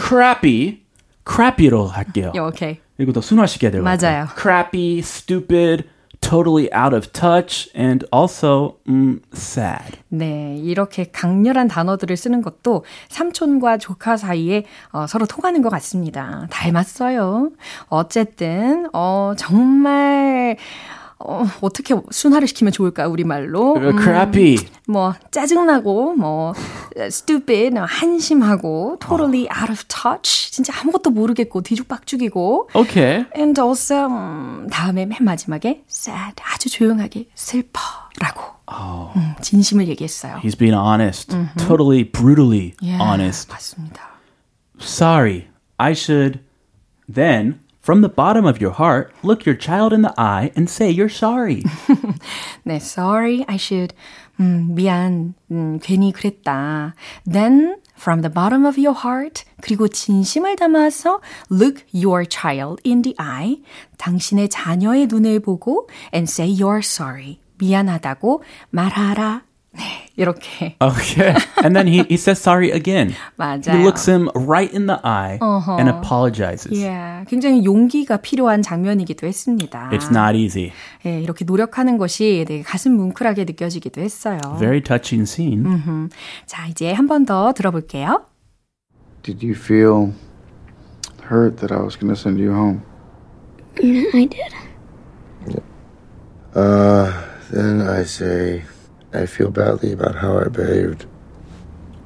crappy. 0.00 0.82
crappy로 1.24 1.86
할게요. 1.86 2.32
오케이. 2.34 2.80
이거 2.98 3.12
더 3.12 3.20
순화시켜야 3.20 3.70
돼요. 3.70 3.82
맞아요. 3.82 4.26
crappy, 4.36 4.98
stupid, 4.98 5.84
totally 6.20 6.68
out 6.72 6.94
of 6.94 7.12
touch, 7.12 7.70
and 7.76 8.06
also 8.12 8.76
음, 8.88 9.20
sad. 9.32 9.98
네, 10.08 10.56
이렇게 10.58 11.04
강렬한 11.10 11.68
단어들을 11.68 12.16
쓰는 12.16 12.42
것도 12.42 12.84
삼촌과 13.08 13.78
조카 13.78 14.16
사이에 14.16 14.64
어, 14.92 15.06
서로 15.06 15.26
통하는 15.26 15.62
것 15.62 15.68
같습니다. 15.70 16.46
닮았어요. 16.50 17.50
어쨌든 17.88 18.88
어, 18.92 19.34
정말 19.36 20.56
어, 21.20 21.44
어떻게 21.60 21.94
순화를 22.10 22.46
시키면 22.46 22.72
좋을까 22.72 23.08
우리말로? 23.08 23.74
음, 23.74 23.98
crappy. 24.00 24.56
뭐 24.86 25.14
짜증나고 25.30 26.14
뭐 26.14 26.54
stupid 26.96 27.76
한심하고 27.76 28.98
totally 29.00 29.48
out 29.50 29.70
of 29.70 29.84
touch 29.88 30.52
진짜 30.52 30.72
아무것도 30.80 31.10
모르겠고 31.10 31.62
뒤죽박죽이고 31.62 32.70
Okay. 32.74 33.26
and 33.36 33.60
also 33.60 34.06
음, 34.06 34.68
다음에 34.70 35.06
맨 35.06 35.18
마지막에 35.20 35.82
sad 35.90 36.36
아주 36.54 36.70
조용하게 36.70 37.28
슬퍼라고 37.34 38.42
음, 39.16 39.34
진심을 39.40 39.88
얘기했어요. 39.88 40.36
He's 40.42 40.56
being 40.58 40.76
honest. 40.76 41.34
Totally, 41.56 42.04
brutally 42.04 42.74
honest. 43.00 43.50
맞습니다. 43.50 44.02
Sorry. 44.80 45.48
I 45.78 45.92
should 45.92 46.40
then, 47.12 47.60
from 47.87 48.01
the 48.01 48.09
bottom 48.09 48.45
of 48.45 48.61
your 48.61 48.71
heart, 48.71 49.11
look 49.23 49.45
your 49.45 49.55
child 49.55 49.91
in 49.91 50.03
the 50.03 50.13
eye 50.17 50.51
and 50.55 50.69
say 50.69 50.89
you're 50.89 51.09
sorry. 51.09 51.63
네, 52.65 52.81
sorry, 52.81 53.43
I 53.47 53.57
should. 53.57 53.93
음, 54.39 54.73
미안, 54.73 55.33
음, 55.51 55.79
괜히 55.83 56.11
그랬다. 56.13 56.95
Then, 57.29 57.75
from 57.95 58.21
the 58.21 58.33
bottom 58.33 58.65
of 58.65 58.79
your 58.79 58.97
heart, 58.97 59.43
그리고 59.61 59.87
진심을 59.87 60.55
담아서 60.55 61.19
look 61.51 61.83
your 61.93 62.25
child 62.25 62.81
in 62.85 63.01
the 63.01 63.15
eye, 63.19 63.61
당신의 63.97 64.49
자녀의 64.49 65.07
눈을 65.07 65.41
보고 65.41 65.87
and 66.13 66.29
say 66.29 66.49
you're 66.49 66.79
sorry. 66.79 67.39
미안하다고 67.59 68.43
말하라. 68.71 69.43
네, 69.78 70.10
이렇게. 70.16 70.74
Okay. 70.80 71.34
And 71.62 71.74
then 71.76 71.86
he, 71.86 72.02
he 72.08 72.16
says 72.16 72.40
sorry 72.40 72.72
again. 72.72 73.14
맞아요. 73.38 73.78
He 73.78 73.84
looks 73.84 74.04
him 74.08 74.28
right 74.34 74.68
in 74.74 74.86
the 74.86 74.98
eye 75.04 75.38
and 75.78 75.88
apologizes. 75.88 76.76
Yeah, 76.76 77.24
굉장히 77.30 77.64
용기가 77.64 78.16
필요한 78.18 78.60
장면이기도 78.62 79.26
했습니다. 79.26 79.90
It's 79.92 80.10
not 80.10 80.36
easy. 80.36 80.72
예, 81.06 81.20
이렇게 81.20 81.44
노력하는 81.44 81.96
것이 81.96 82.44
되게 82.46 82.62
가슴 82.62 82.92
뭉클하게 82.96 83.44
느껴지기도 83.44 84.00
했어요. 84.00 84.40
Very 84.58 84.82
touching 84.82 85.22
scene. 85.30 85.64
자, 86.46 86.66
이제 86.66 86.92
한 86.92 87.06
번 87.06 87.24
더 87.24 87.52
들어볼게요. 87.52 88.24
Did 89.22 89.44
you 89.46 89.54
feel 89.54 90.12
hurt 91.30 91.58
that 91.58 91.72
I 91.72 91.80
was 91.82 91.94
going 91.96 92.12
to 92.12 92.16
send 92.18 92.40
you 92.40 92.52
home? 92.52 92.82
Yeah, 93.80 94.10
I 94.12 94.26
did. 94.26 94.52
Uh, 96.54 97.12
then 97.52 97.80
I 97.82 98.02
say, 98.04 98.64
I 99.12 99.26
feel 99.26 99.50
badly 99.50 99.92
about 99.92 100.16
how 100.16 100.38
I 100.38 100.48
behaved. 100.48 101.06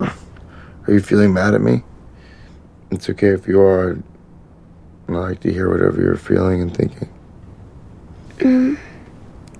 Are 0.00 0.92
you 0.92 1.00
feeling 1.00 1.32
mad 1.32 1.54
at 1.54 1.60
me? 1.60 1.82
It's 2.90 3.08
okay 3.10 3.28
if 3.28 3.46
you 3.46 3.60
are. 3.60 3.98
I 5.08 5.12
like 5.12 5.40
to 5.40 5.52
hear 5.52 5.70
whatever 5.70 6.00
you're 6.00 6.16
feeling 6.16 6.62
and 6.62 6.76
thinking. 6.76 7.08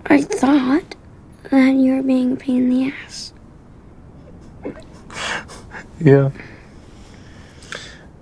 I 0.06 0.22
thought 0.22 0.94
that 1.50 1.74
you 1.74 1.96
were 1.96 2.02
being 2.02 2.32
a 2.32 2.36
pain 2.36 2.64
in 2.64 2.70
the 2.70 2.92
ass. 3.04 3.32
Yeah. 6.00 6.30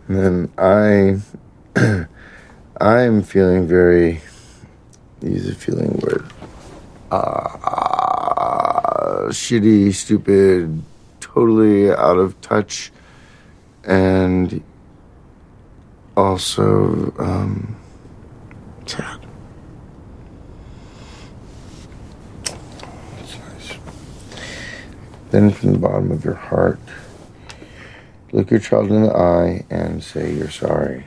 And 0.08 0.18
then 0.18 0.52
I, 0.58 1.20
I'm 2.80 3.22
feeling 3.22 3.66
very. 3.66 4.20
Use 5.22 5.48
a 5.48 5.54
feeling 5.54 5.98
word. 6.02 6.30
Uh, 7.10 7.56
shitty, 9.29 9.93
stupid, 9.93 10.81
totally 11.19 11.91
out 11.91 12.17
of 12.17 12.39
touch, 12.41 12.91
and 13.83 14.61
also 16.15 17.13
um, 17.19 17.75
sad. 18.85 19.19
That's 23.17 23.37
nice. 23.37 23.77
Then 25.31 25.51
from 25.51 25.73
the 25.73 25.79
bottom 25.79 26.11
of 26.11 26.23
your 26.23 26.35
heart. 26.35 26.79
Look 28.31 28.51
your 28.51 28.59
child 28.59 28.91
in 28.91 29.03
the 29.03 29.15
eye 29.15 29.63
and 29.69 30.03
say 30.03 30.33
you're 30.33 30.51
sorry. 30.51 31.05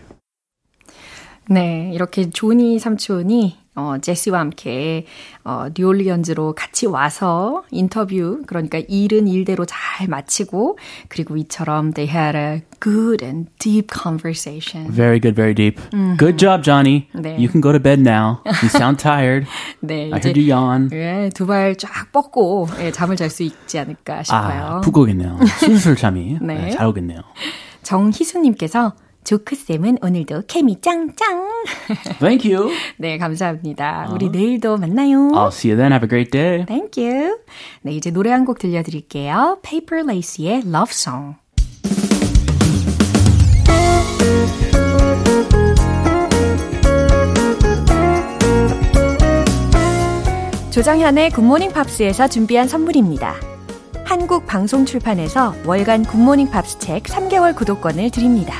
네, 1.50 1.90
이렇게 1.94 2.28
조니 2.30 2.78
삼촌이 2.78 3.56
어, 3.75 3.95
제시와 3.99 4.39
함께 4.39 5.05
어, 5.43 5.65
뉴올리언즈로 5.75 6.53
같이 6.53 6.85
와서 6.85 7.63
인터뷰, 7.71 8.43
그러니까 8.45 8.79
일은 8.87 9.27
일대로 9.27 9.65
잘 9.65 10.07
마치고 10.07 10.77
그리고 11.07 11.37
이처럼 11.37 11.93
they 11.93 12.07
had 12.07 12.37
a 12.37 12.61
good 12.79 13.25
and 13.25 13.49
deep 13.57 13.87
conversation. 13.91 14.91
Very 14.91 15.19
good, 15.19 15.35
very 15.35 15.55
deep. 15.55 15.81
Good 16.19 16.37
job, 16.37 16.63
Johnny. 16.63 17.07
네. 17.13 17.35
You 17.37 17.49
can 17.49 17.61
go 17.61 17.71
to 17.71 17.79
bed 17.79 17.99
now. 17.99 18.41
You 18.61 18.69
sound 18.69 19.01
tired. 19.01 19.47
네, 19.81 20.11
I 20.13 20.19
heard 20.19 20.39
you 20.39 20.53
yawn. 20.53 20.89
예, 20.93 21.29
두발 21.33 21.75
쫙 21.75 22.11
뻗고 22.11 22.67
예, 22.79 22.91
잠을 22.91 23.15
잘 23.15 23.29
수 23.29 23.41
있지 23.41 23.79
않을까 23.79 24.21
싶어요. 24.21 24.63
아, 24.63 24.81
푹 24.81 24.95
오겠네요. 24.97 25.39
술술 25.59 25.95
잠이. 25.95 26.37
네. 26.41 26.65
네, 26.65 26.69
잘 26.69 26.85
오겠네요. 26.85 27.21
정희수님께서 27.81 28.93
조크쌤은 29.23 29.97
오늘도 30.01 30.43
케미 30.47 30.79
짱짱. 30.81 31.47
Thank 32.19 32.51
you. 32.53 32.71
네, 32.97 33.17
감사합니다. 33.17 34.09
우리 34.13 34.29
내일도 34.29 34.77
만나요. 34.77 35.29
I'll 35.33 35.47
see 35.51 35.71
you 35.71 35.77
then. 35.77 35.91
Have 35.91 36.05
a 36.05 36.09
great 36.09 36.31
day. 36.31 36.65
Thank 36.65 37.01
you. 37.03 37.39
네, 37.81 37.93
이제 37.93 38.11
노래 38.11 38.31
한 38.31 38.43
곡 38.45 38.59
들려드릴게요. 38.59 39.59
Paper 39.63 40.03
Lace의 40.09 40.63
Love 40.65 40.91
Song. 40.91 41.35
조정현의 50.71 51.29
굿모닝 51.31 51.71
팝스에서 51.71 52.27
준비한 52.27 52.67
선물입니다. 52.67 53.35
한국 54.05 54.45
방송 54.47 54.85
출판에서 54.85 55.53
월간 55.65 56.03
굿모닝 56.03 56.49
팝스 56.49 56.79
책 56.79 57.03
3개월 57.03 57.55
구독권을 57.55 58.09
드립니다. 58.09 58.55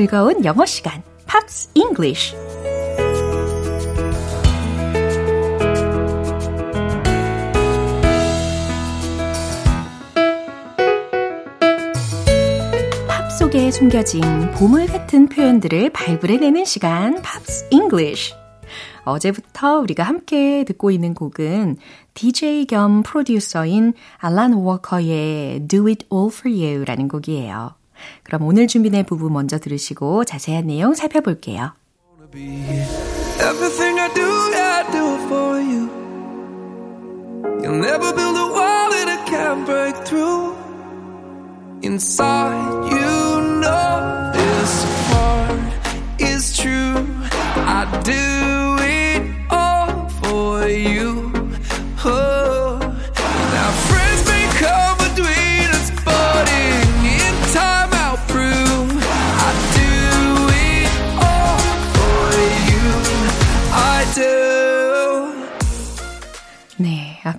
즐거운 0.00 0.42
영어 0.46 0.64
시간, 0.64 1.02
Pops 1.26 1.72
English. 1.74 2.34
팝 13.06 13.30
속에 13.30 13.70
숨겨진 13.70 14.22
보물 14.52 14.86
같은 14.86 15.28
표현들을 15.28 15.90
발굴해내는 15.90 16.64
시간, 16.64 17.20
Pops 17.20 17.66
English. 17.70 18.32
어제부터 19.04 19.80
우리가 19.80 20.02
함께 20.02 20.64
듣고 20.64 20.90
있는 20.90 21.12
곡은 21.12 21.76
DJ 22.14 22.64
겸 22.64 23.02
프로듀서인 23.02 23.92
알란 24.16 24.54
워커의 24.54 25.68
Do 25.68 25.88
It 25.88 26.06
All 26.10 26.30
For 26.32 26.50
You라는 26.50 27.08
곡이에요. 27.08 27.79
그럼 28.22 28.42
오늘 28.42 28.66
준비된 28.66 29.06
부분 29.06 29.32
먼저 29.32 29.58
들으시고 29.58 30.24
자세한 30.24 30.66
내용 30.66 30.94
살펴볼게요. 30.94 31.72
Everything 33.40 33.98
I 33.98 34.08
do, 34.14 34.22
I 34.54 34.84
do 34.92 35.16
for 35.26 35.60
you. 35.60 35.88
You'll 37.62 37.80
never 37.80 38.12
build 38.14 38.36
a 38.36 38.46
wall 38.52 38.90
that 38.90 39.08
I 39.08 39.24
can't 39.26 39.64
break 39.66 39.96
through. 40.04 40.54
Inside, 41.82 42.92
you 42.92 42.99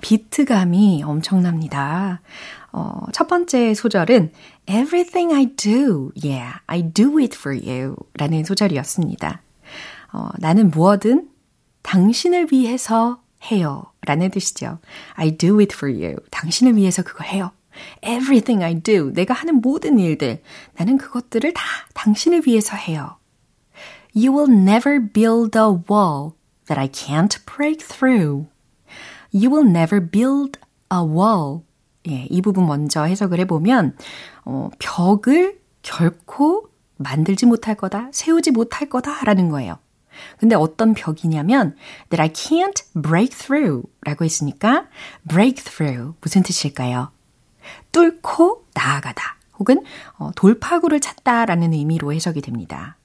비트감이 0.02 1.02
엄청납니다. 1.04 2.20
어, 2.72 3.06
첫 3.12 3.28
번째 3.28 3.72
소절은 3.72 4.32
Everything 4.68 5.32
I 5.32 5.46
do, 5.56 6.10
yeah, 6.22 6.58
I 6.66 6.82
do 6.82 7.18
it 7.18 7.36
for 7.38 7.58
you 7.58 7.96
라는 8.18 8.44
소절이었습니다. 8.44 9.40
어, 10.12 10.28
나는 10.38 10.70
무엇든 10.70 11.28
당신을 11.82 12.48
위해서 12.52 13.20
해요 13.50 13.84
라는 14.06 14.30
뜻이죠. 14.30 14.78
I 15.14 15.36
do 15.36 15.58
it 15.60 15.74
for 15.74 15.92
you. 15.92 16.16
당신을 16.30 16.76
위해서 16.76 17.02
그거 17.02 17.24
해요. 17.24 17.50
Everything 18.04 18.62
I 18.62 18.80
do. 18.80 19.12
내가 19.12 19.34
하는 19.34 19.60
모든 19.60 19.98
일들. 19.98 20.42
나는 20.76 20.98
그것들을 20.98 21.52
다 21.54 21.62
당신을 21.94 22.42
위해서 22.46 22.76
해요. 22.76 23.16
You 24.14 24.36
will 24.36 24.52
never 24.52 25.00
build 25.00 25.58
a 25.58 25.70
wall 25.90 26.32
that 26.66 26.78
I 26.78 26.88
can't 26.88 27.38
break 27.46 27.78
through. 27.86 28.51
You 29.34 29.50
will 29.50 29.68
never 29.68 30.00
build 30.00 30.58
a 30.92 31.00
wall. 31.00 31.62
예, 32.08 32.26
이 32.30 32.42
부분 32.42 32.66
먼저 32.66 33.04
해석을 33.04 33.38
해보면, 33.40 33.96
어, 34.44 34.70
벽을 34.78 35.60
결코 35.82 36.68
만들지 36.96 37.46
못할 37.46 37.74
거다, 37.76 38.08
세우지 38.12 38.50
못할 38.50 38.88
거다, 38.88 39.24
라는 39.24 39.48
거예요. 39.48 39.78
근데 40.38 40.54
어떤 40.54 40.94
벽이냐면, 40.94 41.76
that 42.10 42.20
I 42.20 42.28
can't 42.28 42.84
break 43.00 43.36
through 43.36 43.88
라고 44.02 44.24
했으니까, 44.24 44.88
break 45.28 45.64
through. 45.64 46.14
무슨 46.20 46.42
뜻일까요? 46.42 47.10
뚫고 47.92 48.66
나아가다. 48.74 49.36
혹은 49.58 49.82
어, 50.18 50.30
돌파구를 50.34 51.00
찾다라는 51.00 51.72
의미로 51.72 52.12
해석이 52.12 52.40
됩니다. 52.40 52.96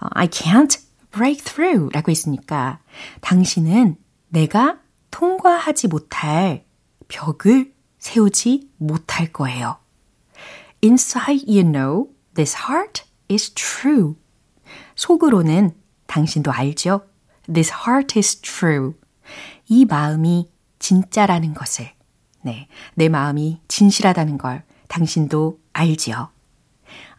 어, 0.00 0.08
I 0.10 0.28
can't 0.28 0.80
break 1.12 1.44
through 1.44 1.90
라고 1.92 2.10
했으니까 2.10 2.80
당신은 3.20 3.96
내가 4.28 4.78
통과하지 5.10 5.88
못할 5.88 6.64
벽을 7.08 7.72
세우지 7.98 8.70
못할 8.78 9.32
거예요. 9.32 9.78
Inside 10.82 11.44
you 11.48 11.62
know 11.62 12.08
this 12.34 12.56
heart 12.56 13.02
is 13.30 13.50
true. 13.54 14.14
속으로는 14.96 15.74
당신도 16.06 16.50
알죠? 16.52 17.02
This 17.52 17.72
heart 17.72 18.18
is 18.18 18.40
true. 18.40 18.94
이 19.68 19.84
마음이 19.84 20.50
진짜라는 20.78 21.54
것을. 21.54 21.92
네. 22.42 22.68
내 22.94 23.08
마음이 23.08 23.60
진실하다는 23.68 24.38
걸 24.38 24.64
당신도 24.88 25.60
알지요. 25.72 26.30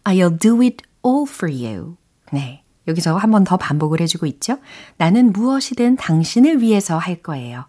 I'll 0.04 0.40
do 0.40 0.62
it 0.62 0.78
all 1.06 1.26
for 1.30 1.54
you. 1.54 1.98
네. 2.32 2.64
여기서 2.88 3.16
한 3.18 3.30
번 3.32 3.44
더 3.44 3.58
반복을 3.58 4.02
해주고 4.02 4.26
있죠. 4.26 4.58
나는 4.98 5.32
무엇이든 5.32 5.98
당신을 5.98 6.62
위해서 6.62 6.98
할 6.98 7.22
거예요. 7.22 7.66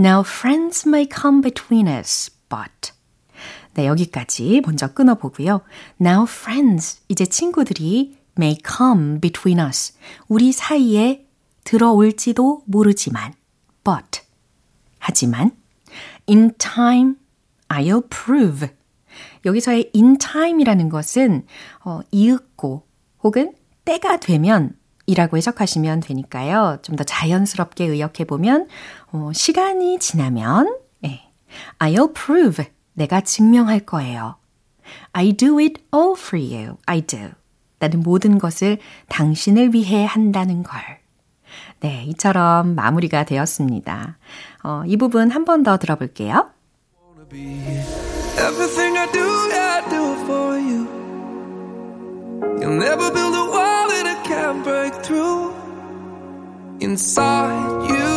Now 0.00 0.22
friends 0.22 0.88
may 0.88 1.06
come 1.06 1.42
between 1.42 1.86
us, 1.86 2.30
but. 2.48 2.92
네, 3.74 3.86
여기까지 3.86 4.62
먼저 4.64 4.94
끊어보고요. 4.94 5.60
Now 6.00 6.22
friends, 6.22 7.02
이제 7.08 7.26
친구들이 7.26 8.16
may 8.38 8.56
come 8.66 9.20
between 9.20 9.60
us. 9.60 9.92
우리 10.26 10.52
사이에 10.52 11.26
들어올지도 11.64 12.62
모르지만, 12.64 13.34
but. 13.84 14.22
하지만, 15.00 15.50
in 16.26 16.54
time, 16.56 17.16
I'll 17.68 18.08
prove. 18.08 18.70
여기서의 19.44 19.90
in 19.94 20.16
time이라는 20.16 20.88
것은, 20.88 21.44
어, 21.84 22.00
이윽고, 22.10 22.86
혹은 23.22 23.52
때가 23.84 24.16
되면 24.16 24.79
이라고 25.10 25.36
해석하시면 25.36 26.00
되니까요. 26.00 26.78
좀 26.82 26.96
더 26.96 27.04
자연스럽게 27.04 27.84
의역해 27.86 28.24
보면 28.24 28.68
어, 29.12 29.30
시간이 29.34 29.98
지나면 29.98 30.76
예, 31.04 31.20
I'll 31.78 32.14
prove 32.14 32.64
내가 32.94 33.20
증명할 33.22 33.80
거예요. 33.80 34.36
I 35.12 35.32
do 35.32 35.58
it 35.58 35.82
all 35.94 36.14
for 36.18 36.38
you. 36.42 36.76
I 36.86 37.00
do. 37.02 37.30
나는 37.78 38.00
모든 38.02 38.38
것을 38.38 38.78
당신을 39.08 39.72
위해 39.74 40.04
한다는 40.04 40.62
걸. 40.62 40.80
네, 41.80 42.04
이처럼 42.08 42.74
마무리가 42.74 43.24
되었습니다. 43.24 44.18
어, 44.64 44.82
이 44.86 44.96
부분 44.96 45.30
한 45.30 45.44
번 45.44 45.62
더 45.62 45.78
들어볼게요. 45.78 46.50
Everything 47.32 48.96
I 48.98 49.06
do, 49.12 49.24
I 49.52 49.82
do 49.88 50.14
for 50.24 50.58
you. 50.58 50.86
You'll 52.60 52.76
never 52.78 53.10
build 53.12 53.34
a 53.34 53.39
Inside, 56.80 57.90
you 57.90 58.09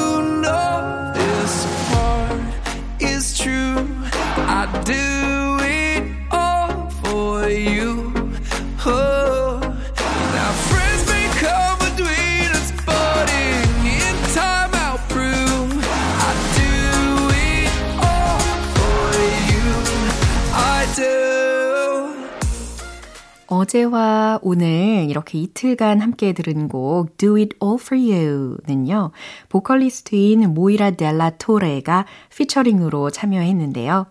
어제와 23.73 24.39
오늘 24.43 25.07
이렇게 25.09 25.39
이틀간 25.39 25.99
함께 25.99 26.33
들은 26.33 26.67
곡 26.67 27.17
Do 27.17 27.35
It 27.37 27.57
All 27.63 27.79
For 27.81 27.99
You는요. 27.99 29.11
보컬리스트인 29.49 30.53
모이라 30.53 30.91
델라 30.91 31.31
토레가 31.39 32.05
피처링으로 32.35 33.09
참여했는데요. 33.09 34.05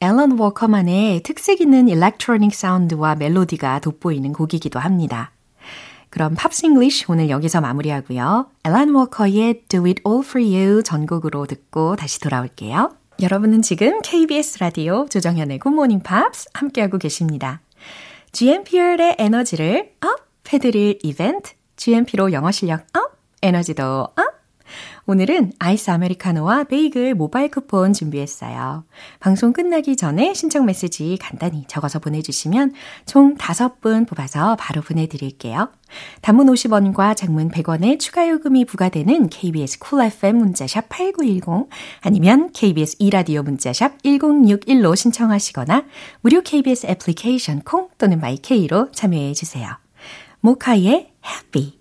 앨런 0.00 0.38
워커만의 0.38 1.22
특색 1.22 1.62
있는 1.62 1.88
일렉트로닉 1.88 2.54
사운드와 2.54 3.14
멜로디가 3.14 3.80
돋보이는 3.80 4.32
곡이기도 4.34 4.78
합니다. 4.78 5.32
그럼 6.10 6.34
Pops 6.34 6.60
English 6.60 7.06
오늘 7.08 7.30
여기서 7.30 7.62
마무리하고요. 7.62 8.48
앨런 8.64 8.94
워커의 8.94 9.62
Do 9.68 9.86
It 9.86 10.02
All 10.06 10.22
For 10.24 10.44
You 10.44 10.82
전곡으로 10.82 11.46
듣고 11.46 11.96
다시 11.96 12.20
돌아올게요. 12.20 12.90
여러분은 13.22 13.62
지금 13.62 14.00
KBS 14.02 14.58
라디오 14.60 15.06
조정현의 15.08 15.58
굿모닝 15.60 16.00
팝스 16.00 16.50
함께하고 16.52 16.98
계십니다. 16.98 17.62
GMP의 18.38 19.16
에너지를 19.18 19.96
up 20.00 20.24
해드릴 20.52 21.00
이벤트 21.02 21.54
GMP로 21.74 22.30
영어 22.30 22.52
실력 22.52 22.86
up, 22.96 23.18
에너지도 23.42 23.82
up. 23.82 24.37
오늘은 25.10 25.52
아이스 25.58 25.90
아메리카노와 25.90 26.64
베이글 26.64 27.14
모바일 27.14 27.50
쿠폰 27.50 27.94
준비했어요. 27.94 28.84
방송 29.20 29.54
끝나기 29.54 29.96
전에 29.96 30.34
신청 30.34 30.66
메시지 30.66 31.16
간단히 31.18 31.64
적어서 31.66 31.98
보내주시면 31.98 32.74
총 33.06 33.34
5분 33.38 34.06
뽑아서 34.06 34.56
바로 34.56 34.82
보내드릴게요. 34.82 35.70
단문 36.20 36.48
50원과 36.48 37.16
장문 37.16 37.50
100원의 37.50 37.98
추가 37.98 38.28
요금이 38.28 38.66
부과되는 38.66 39.30
KBS 39.30 39.78
Cool 39.78 40.12
FM 40.12 40.36
문자샵 40.36 40.90
8910 40.90 41.70
아니면 42.02 42.50
KBS 42.52 42.96
이라디오 42.98 43.42
문자샵 43.42 44.02
1061로 44.02 44.94
신청하시거나 44.94 45.86
무료 46.20 46.42
KBS 46.42 46.86
애플리케이션 46.86 47.62
콩 47.62 47.88
또는 47.96 48.20
마이케이로 48.20 48.92
참여해 48.92 49.32
주세요. 49.32 49.70
모카의 50.40 51.12
Happy 51.24 51.78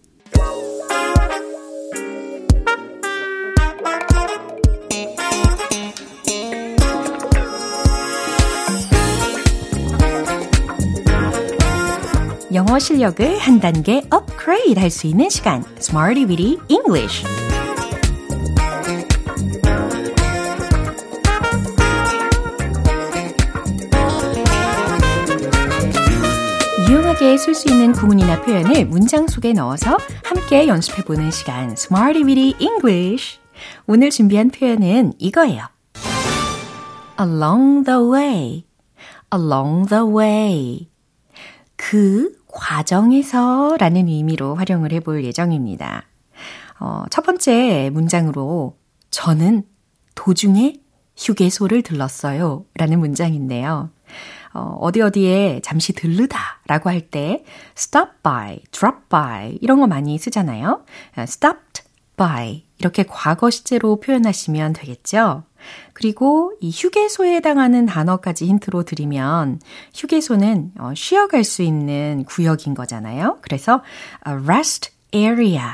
영어 12.77 12.79
실력을 12.79 13.39
한 13.39 13.59
단계 13.59 14.03
업그레이드 14.11 14.79
할 14.79 14.91
수 14.91 15.07
있는 15.07 15.31
시간. 15.31 15.63
Smarty 15.79 16.25
Weedy 16.25 16.59
English. 16.67 17.25
유용하게 26.87 27.37
쓸 27.37 27.55
수 27.55 27.67
있는 27.67 27.93
구문이나 27.93 28.43
표현을 28.43 28.85
문장 28.85 29.27
속에 29.27 29.53
넣어서 29.53 29.97
함께 30.23 30.67
연습해보는 30.67 31.31
시간. 31.31 31.71
Smarty 31.71 32.23
Weedy 32.23 32.53
English. 32.59 33.39
오늘 33.87 34.11
준비한 34.11 34.51
표현은 34.51 35.13
이거예요. 35.17 35.65
Along 37.19 37.85
the 37.85 37.99
way. 37.99 38.65
Along 39.33 39.89
the 39.89 40.03
way. 40.03 40.87
그 41.75 42.37
과정에서 42.58 43.78
라는 43.80 44.08
의미로 44.08 44.56
활용을 44.56 44.91
해볼 44.91 45.24
예정입니다. 45.24 46.04
어, 46.80 47.06
첫 47.12 47.24
번째 47.24 47.91
문장으로 47.93 48.76
저는 49.12 49.63
도중에 50.15 50.74
휴게소를 51.15 51.84
들렀어요. 51.84 52.65
라는 52.76 53.00
문장인데요. 53.00 53.91
어, 54.54 54.78
어디 54.82 55.02
어디에 55.02 55.62
잠시 55.63 55.93
들르다 55.93 56.39
라고 56.65 56.89
할 56.89 57.02
때 57.12 57.43
stop 57.78 58.10
by, 58.24 58.60
drop 58.72 58.98
by 59.10 59.58
이런 59.62 59.80
거 59.80 59.86
많이 59.88 60.17
쓰잖아요. 60.17 60.84
stopped 61.20 61.66
by 62.17 62.63
이렇게 62.80 63.03
과거 63.08 63.49
시제로 63.49 63.99
표현하시면 63.99 64.73
되겠죠? 64.73 65.43
그리고 65.93 66.53
이 66.60 66.69
휴게소에 66.71 67.36
해당하는 67.36 67.86
단어까지 67.86 68.45
힌트로 68.45 68.84
드리면 68.84 69.62
휴게소는 69.95 70.73
어, 70.80 70.93
쉬어갈 70.95 71.43
수 71.43 71.62
있는 71.62 72.25
구역인 72.25 72.73
거잖아요. 72.73 73.39
그래서 73.41 73.82
a 74.27 74.34
rest 74.34 74.91
area, 75.13 75.69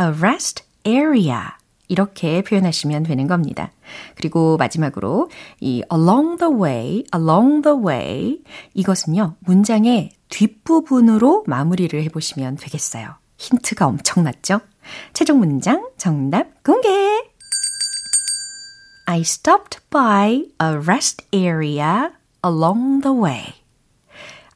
a 0.00 0.06
rest 0.06 0.64
area 0.86 1.42
이렇게 1.88 2.42
표현하시면 2.42 3.04
되는 3.04 3.26
겁니다. 3.26 3.70
그리고 4.16 4.56
마지막으로 4.56 5.30
이 5.60 5.82
along 5.92 6.38
the 6.38 6.52
way, 6.52 7.04
along 7.14 7.62
the 7.62 7.78
way 7.78 8.38
이것은요 8.74 9.36
문장의 9.40 10.10
뒷부분으로 10.28 11.44
마무리를 11.46 12.02
해보시면 12.02 12.56
되겠어요. 12.56 13.14
힌트가 13.38 13.86
엄청났죠? 13.86 14.60
최종 15.12 15.38
문장 15.38 15.88
정답 15.96 16.62
공개! 16.62 16.88
I 19.06 19.20
stopped 19.20 19.80
by 19.90 20.44
a 20.60 20.78
rest 20.78 21.26
area 21.32 22.10
along 22.44 23.02
the 23.02 23.16
way. 23.16 23.54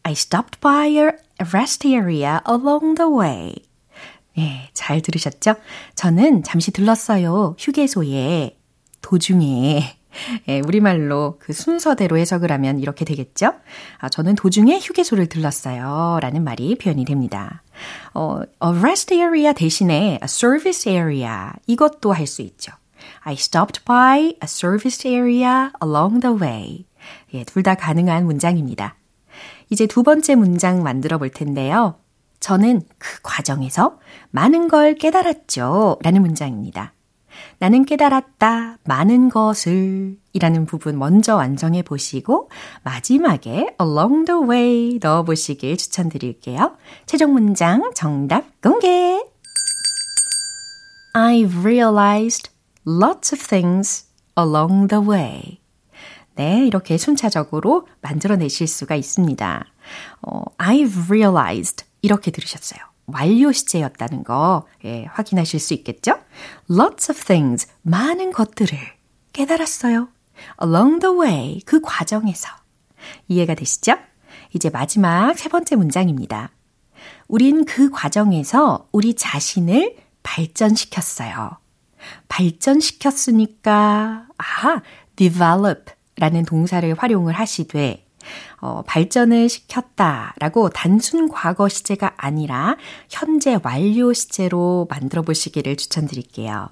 I 0.02 0.12
stopped 0.12 0.60
by 0.60 0.88
a 0.88 1.12
rest 1.52 1.86
area 1.86 2.40
along 2.48 2.96
the 2.96 3.10
way. 3.10 3.54
네, 4.36 4.68
잘 4.72 5.02
들으셨죠? 5.02 5.54
저는 5.94 6.42
잠시 6.42 6.72
들렀어요. 6.72 7.56
휴게소에, 7.58 8.56
도중에. 9.02 9.98
예, 10.48 10.60
우리말로 10.60 11.38
그 11.38 11.52
순서대로 11.52 12.18
해석을 12.18 12.50
하면 12.52 12.80
이렇게 12.80 13.04
되겠죠? 13.04 13.52
아, 13.98 14.08
저는 14.08 14.34
도중에 14.34 14.78
휴게소를 14.78 15.28
들렀어요. 15.28 16.18
라는 16.20 16.42
말이 16.42 16.76
표현이 16.76 17.04
됩니다. 17.04 17.62
어, 18.14 18.40
a 18.42 18.70
rest 18.78 19.14
area 19.14 19.52
대신에 19.54 20.18
a 20.22 20.24
service 20.24 20.88
area 20.90 21.50
이것도 21.66 22.12
할 22.12 22.26
수 22.26 22.42
있죠. 22.42 22.72
I 23.20 23.34
stopped 23.34 23.84
by 23.84 24.18
a 24.20 24.44
service 24.44 25.08
area 25.08 25.70
along 25.82 26.20
the 26.20 26.36
way. 26.36 26.86
예, 27.34 27.44
둘 27.44 27.62
다 27.62 27.74
가능한 27.74 28.24
문장입니다. 28.26 28.96
이제 29.70 29.86
두 29.86 30.02
번째 30.02 30.34
문장 30.34 30.82
만들어 30.82 31.18
볼 31.18 31.30
텐데요. 31.30 31.96
저는 32.40 32.82
그 32.98 33.20
과정에서 33.22 33.98
많은 34.30 34.68
걸 34.68 34.94
깨달았죠. 34.94 35.98
라는 36.02 36.22
문장입니다. 36.22 36.94
나는 37.58 37.84
깨달았다. 37.84 38.78
많은 38.84 39.28
것을 39.28 40.16
이라는 40.32 40.66
부분 40.66 40.98
먼저 40.98 41.36
완성해 41.36 41.82
보시고 41.82 42.50
마지막에 42.82 43.76
along 43.80 44.24
the 44.24 44.40
way 44.42 44.98
넣어 45.02 45.24
보시길 45.24 45.76
추천드릴게요. 45.76 46.76
최종 47.06 47.32
문장 47.32 47.90
정답 47.94 48.60
공개. 48.60 49.22
I've 51.14 51.64
realized 51.64 52.50
lots 52.86 53.34
of 53.34 53.46
things 53.46 54.06
along 54.38 54.88
the 54.88 55.04
way. 55.04 55.60
네, 56.36 56.66
이렇게 56.66 56.96
순차적으로 56.96 57.86
만들어내실 58.00 58.66
수가 58.66 58.94
있습니다. 58.94 59.66
어, 60.22 60.42
I've 60.56 61.10
realized 61.10 61.84
이렇게 62.00 62.30
들으셨어요. 62.30 62.89
완료 63.14 63.52
시제였다는 63.52 64.24
거 64.24 64.66
예, 64.84 65.04
확인하실 65.04 65.60
수 65.60 65.74
있겠죠? 65.74 66.18
Lots 66.70 67.12
of 67.12 67.24
things, 67.24 67.68
많은 67.82 68.32
것들을 68.32 68.78
깨달았어요. 69.32 70.08
Along 70.62 71.00
the 71.00 71.16
way, 71.16 71.60
그 71.66 71.80
과정에서. 71.80 72.48
이해가 73.28 73.54
되시죠? 73.54 73.96
이제 74.54 74.70
마지막 74.70 75.38
세 75.38 75.48
번째 75.48 75.76
문장입니다. 75.76 76.50
우린 77.28 77.64
그 77.64 77.90
과정에서 77.90 78.88
우리 78.92 79.14
자신을 79.14 79.96
발전시켰어요. 80.22 81.58
발전시켰으니까, 82.28 84.26
아, 84.36 84.82
develop 85.16 85.92
라는 86.16 86.44
동사를 86.44 86.92
활용을 86.94 87.34
하시되, 87.34 88.04
어, 88.60 88.82
발전을 88.86 89.48
시켰다라고 89.48 90.70
단순 90.70 91.28
과거 91.28 91.68
시제가 91.68 92.14
아니라 92.16 92.76
현재 93.08 93.58
완료 93.62 94.12
시제로 94.12 94.86
만들어 94.90 95.22
보시기를 95.22 95.76
추천드릴게요. 95.76 96.68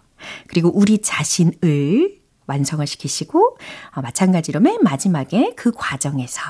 그리고 0.48 0.70
우리 0.74 0.98
자신을 1.00 2.18
완성을 2.46 2.87
시키시고 2.87 3.58
어, 3.94 4.00
마찬가지로 4.00 4.61
맨 4.61 4.78
마지막에 4.82 5.52
그 5.56 5.70
과정에서 5.72 6.40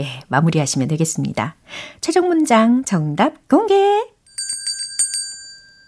예, 0.00 0.20
마무리하시면 0.28 0.88
되겠습니다. 0.88 1.56
최종 2.00 2.28
문장 2.28 2.84
정답 2.84 3.48
공개. 3.48 3.74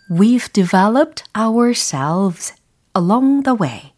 We've 0.08 0.52
developed 0.52 1.24
ourselves 1.36 2.54
along 2.96 3.42
the 3.42 3.56
way. 3.60 3.92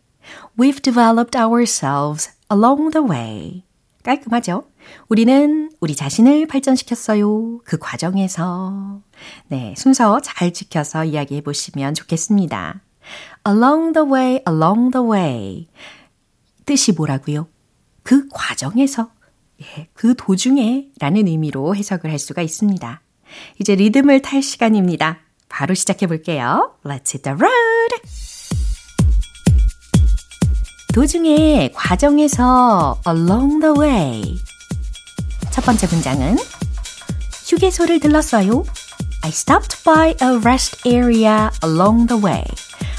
We've 0.59 0.81
developed 0.81 1.37
ourselves 1.37 2.31
along 2.51 2.93
the 2.93 3.07
way. 3.07 3.68
깔끔하죠? 4.09 4.65
우리는 5.09 5.71
우리 5.81 5.95
자신을 5.95 6.47
발전시켰어요. 6.47 7.59
그 7.63 7.77
과정에서. 7.79 9.03
네, 9.49 9.75
순서 9.77 10.21
잘 10.21 10.55
지켜서 10.55 11.05
이야기해 11.05 11.43
보시면 11.43 11.93
좋겠습니다. 11.93 12.81
along 13.47 13.93
the 13.93 14.09
way, 14.09 14.41
along 14.49 14.93
the 14.93 15.07
way. 15.07 15.69
뜻이 16.65 16.93
뭐라고요? 16.93 17.49
그 18.03 18.29
과정에서, 18.31 19.11
예, 19.61 19.89
그 19.93 20.15
도중에 20.17 20.89
라는 20.99 21.27
의미로 21.27 21.77
해석을 21.77 22.11
할 22.11 22.19
수가 22.19 22.41
있습니다. 22.41 23.03
이제 23.61 23.75
리듬을 23.75 24.23
탈 24.23 24.43
시간입니다. 24.43 25.19
바로 25.51 25.75
시작해 25.75 26.07
볼게요. 26.07 26.77
Let's 26.83 27.13
hit 27.15 27.23
the 27.23 27.37
road! 27.37 28.28
도중에 30.98 31.72
과정에서 31.74 33.00
along 33.08 33.60
the 33.60 33.74
way. 33.80 34.40
첫 35.52 35.66
번째 35.66 35.88
문장은 35.88 36.38
휴게소를 37.48 38.00
들렀어요. 38.00 38.64
I 39.24 39.30
stopped 39.30 39.84
by 39.84 40.16
a 40.22 40.38
rest 40.44 40.88
area 40.88 41.50
along 41.64 42.08
the 42.08 42.22
way. 42.22 42.44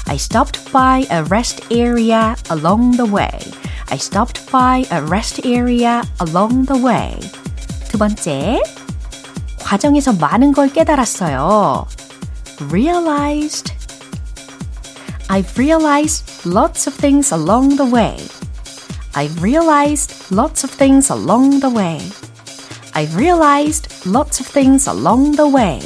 I 0.07 0.15
stopped 0.15 0.71
by 0.71 1.05
a 1.11 1.23
rest 1.29 1.65
area 1.71 2.35
along 2.49 2.97
the 2.97 3.11
way. 3.11 3.31
I 3.89 3.97
stopped 3.97 4.51
by 4.51 4.85
a 4.91 5.01
rest 5.05 5.47
area 5.47 6.01
along 6.19 6.65
the 6.65 6.83
way. 6.83 7.17
두 7.89 7.97
번째, 7.97 8.61
과정에서 9.59 10.13
많은 10.13 10.53
걸 10.53 10.71
깨달았어요. 10.71 11.87
realized. 12.69 13.73
I've 15.29 15.57
realized 15.57 16.45
lots 16.45 16.87
of 16.87 16.93
things 16.93 17.31
along 17.31 17.77
the 17.77 17.85
way. 17.85 18.17
I've 19.15 19.41
realized 19.41 20.31
lots 20.31 20.63
of 20.63 20.69
things 20.69 21.09
along 21.09 21.61
the 21.61 21.69
way. 21.69 21.99
I've 22.93 23.15
realized 23.15 24.05
lots 24.05 24.39
of 24.39 24.47
things 24.47 24.87
along 24.87 25.35
the 25.35 25.47
way. 25.47 25.79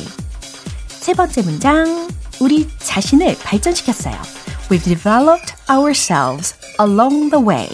세 0.87 1.13
번째 1.13 1.41
문장. 1.41 2.07
우리 2.39 2.67
자신을 2.79 3.37
발전시켰어요. 3.39 4.15
We've 4.69 4.83
developed 4.83 5.55
ourselves 5.69 6.53
along 6.79 7.31
the 7.31 7.43
way. 7.43 7.67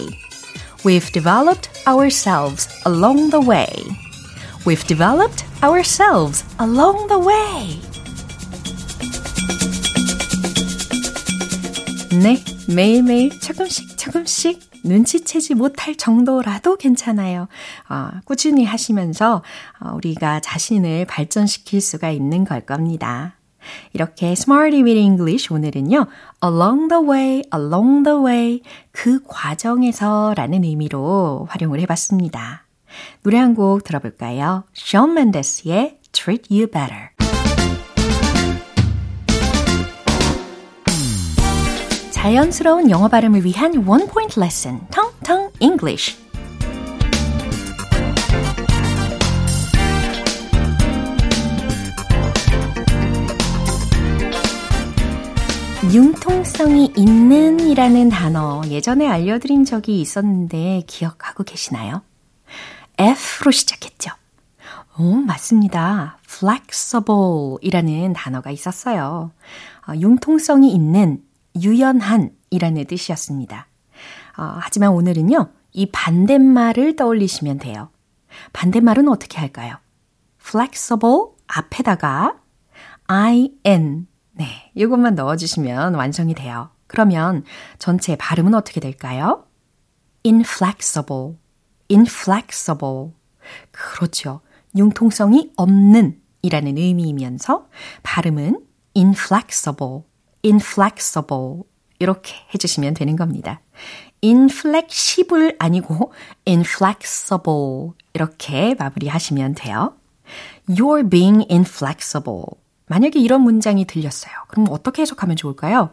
We've 0.84 1.12
developed 1.12 1.70
ourselves 1.88 2.70
along 2.86 3.32
the 3.32 3.42
way. 3.42 3.68
We've 4.66 4.86
developed 4.88 5.46
ourselves 5.62 6.44
along 6.60 7.08
the 7.08 7.20
way. 7.20 7.82
네, 12.23 12.37
매일매일 12.75 13.31
조금씩 13.41 13.97
조금씩 13.97 14.61
눈치채지 14.85 15.55
못할 15.55 15.95
정도라도 15.97 16.77
괜찮아요. 16.77 17.49
어, 17.89 18.11
꾸준히 18.27 18.65
하시면서 18.65 19.43
어, 19.81 19.95
우리가 19.95 20.41
자신을 20.41 21.07
발전시킬 21.07 21.81
수가 21.81 22.11
있는 22.11 22.45
걸 22.45 22.61
겁니다. 22.61 23.37
이렇게 23.95 24.33
Smarty 24.33 24.83
with 24.83 24.99
English 24.99 25.53
오늘은요, 25.53 26.07
along 26.45 26.89
the 26.89 27.05
way, 27.05 27.43
along 27.55 28.05
the 28.05 28.19
way, 28.19 28.63
그 28.91 29.23
과정에서 29.27 30.35
라는 30.37 30.65
의미로 30.65 31.47
활용을 31.49 31.81
해봤습니다. 31.81 32.67
노래 33.23 33.39
한 33.39 33.55
곡 33.55 33.85
들어볼까요? 33.85 34.65
Shawn 34.77 35.17
Mendes의 35.17 35.99
Treat 36.13 36.53
You 36.53 36.67
Better. 36.71 37.10
자연스러운 42.21 42.91
영어 42.91 43.09
발음을 43.09 43.47
위한 43.47 43.75
원 43.87 44.07
포인트 44.07 44.39
레슨, 44.39 44.79
텅텅 44.91 45.51
English. 45.59 46.19
융통성이 55.91 56.93
있는 56.95 57.59
이라는 57.59 58.11
단어 58.11 58.61
예전에 58.69 59.09
알려드린 59.09 59.65
적이 59.65 60.03
있었는데 60.03 60.83
기억하고 60.87 61.43
계시나요? 61.43 62.03
F로 62.99 63.51
시작했죠. 63.51 64.11
오, 64.99 65.15
맞습니다. 65.15 66.19
flexible 66.29 67.57
이라는 67.63 68.13
단어가 68.13 68.51
있었어요. 68.51 69.31
어, 69.89 69.93
융통성이 69.95 70.75
있는, 70.75 71.23
유연한 71.57 72.31
이라는 72.51 72.85
뜻이었습니다. 72.85 73.67
어, 74.39 74.57
하지만 74.61 74.91
오늘은요, 74.91 75.53
이 75.73 75.87
반대말을 75.91 76.97
떠올리시면 76.97 77.59
돼요. 77.59 77.91
반대말은 78.53 79.09
어떻게 79.09 79.39
할까요? 79.39 79.77
flexible 80.41 81.27
앞에다가 81.47 82.37
in. 83.09 84.07
네, 84.33 84.71
이것만 84.75 85.15
넣어주시면 85.17 85.95
완성이 85.95 86.35
돼요. 86.35 86.71
그러면 86.87 87.45
전체 87.79 88.17
발음은 88.17 88.55
어떻게 88.55 88.81
될까요? 88.81 89.47
inflexible, 90.25 91.37
inflexible. 91.91 93.11
그렇죠. 93.71 94.41
융통성이 94.77 95.53
없는 95.57 96.21
이라는 96.43 96.79
의미이면서 96.79 97.69
발음은 98.03 98.65
inflexible, 98.97 100.03
inflexible. 100.45 101.63
이렇게 101.99 102.35
해주시면 102.55 102.95
되는 102.95 103.17
겁니다. 103.17 103.61
inflexible 104.23 105.55
아니고 105.59 106.13
inflexible 106.47 107.91
이렇게 108.15 108.75
마무리하시면 108.75 109.55
돼요. 109.55 109.95
You're 110.69 111.09
being 111.11 111.47
inflexible. 111.51 112.45
만약에 112.87 113.21
이런 113.21 113.43
문장이 113.43 113.85
들렸어요. 113.85 114.33
그럼 114.49 114.67
어떻게 114.71 115.03
해석하면 115.03 115.37
좋을까요? 115.37 115.91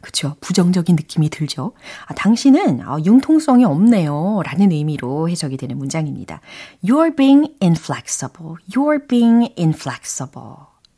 그쵸. 0.00 0.36
부정적인 0.40 0.94
느낌이 0.96 1.30
들죠. 1.30 1.72
아, 2.06 2.14
당신은 2.14 2.80
아, 2.82 2.98
융통성이 3.04 3.64
없네요. 3.64 4.42
라는 4.44 4.70
의미로 4.70 5.28
해석이 5.28 5.56
되는 5.56 5.76
문장입니다. 5.76 6.40
You're 6.84 7.16
being 7.16 7.54
inflexible. 7.60 8.56
You're 8.70 9.08
being 9.08 9.52
inflexible. 9.58 10.54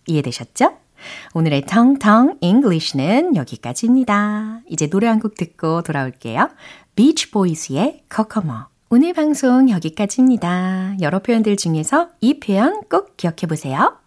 이해되셨죠? 0.07 0.86
오늘의 1.35 1.63
텅텅 1.67 2.39
English는 2.41 3.37
여기까지입니다. 3.37 4.61
이제 4.69 4.89
노래 4.89 5.07
한 5.07 5.21
곡 5.21 5.35
듣고 5.37 5.83
돌아올게요. 5.83 6.51
Beach 6.95 7.31
Boys의 7.31 8.05
Kokomo. 8.15 8.65
오늘 8.89 9.13
방송 9.13 9.69
여기까지입니다. 9.71 10.97
여러 11.01 11.19
표현들 11.19 11.57
중에서 11.57 12.11
이 12.21 12.39
표현 12.41 12.83
꼭 12.89 13.17
기억해 13.17 13.47
보세요. 13.49 13.99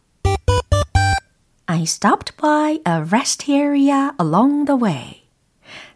I 1.65 1.84
stopped 1.84 2.36
by 2.38 2.80
a 2.88 3.02
rest 3.12 3.52
area 3.52 4.10
along 4.19 4.65
the 4.65 4.82
way. 4.82 5.23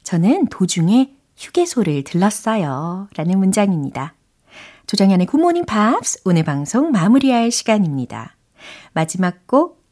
저는 0.03 0.47
도중에 0.47 1.13
휴게소를 1.38 2.03
들렀어요. 2.03 3.08
라는 3.15 3.39
문장입니다. 3.39 4.13
조정현의 4.86 5.27
굿모닝 5.27 5.65
팝스 5.65 6.21
오늘 6.25 6.43
방송 6.43 6.91
마무리할 6.91 7.51
시간입니다. 7.51 8.36
마지막 8.93 9.47
곡 9.47 9.82